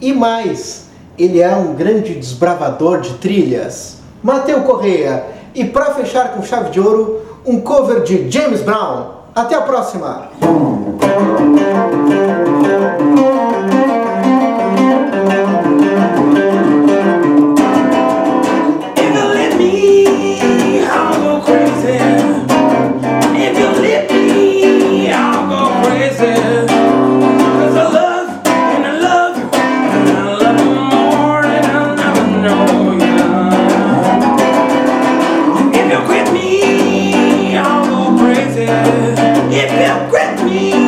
e 0.00 0.12
mais, 0.12 0.86
ele 1.18 1.40
é 1.40 1.54
um 1.54 1.74
grande 1.74 2.14
desbravador 2.14 3.00
de 3.00 3.14
trilhas. 3.14 3.98
Mateu 4.22 4.62
Correia. 4.62 5.24
E 5.54 5.64
para 5.64 5.94
fechar 5.94 6.34
com 6.34 6.42
chave 6.42 6.70
de 6.70 6.80
ouro, 6.80 7.22
um 7.44 7.60
cover 7.60 8.02
de 8.02 8.30
James 8.30 8.60
Brown. 8.60 9.16
Até 9.34 9.54
a 9.54 9.62
próxima! 9.62 10.28
Yourself 40.12 40.40
and 40.40 40.85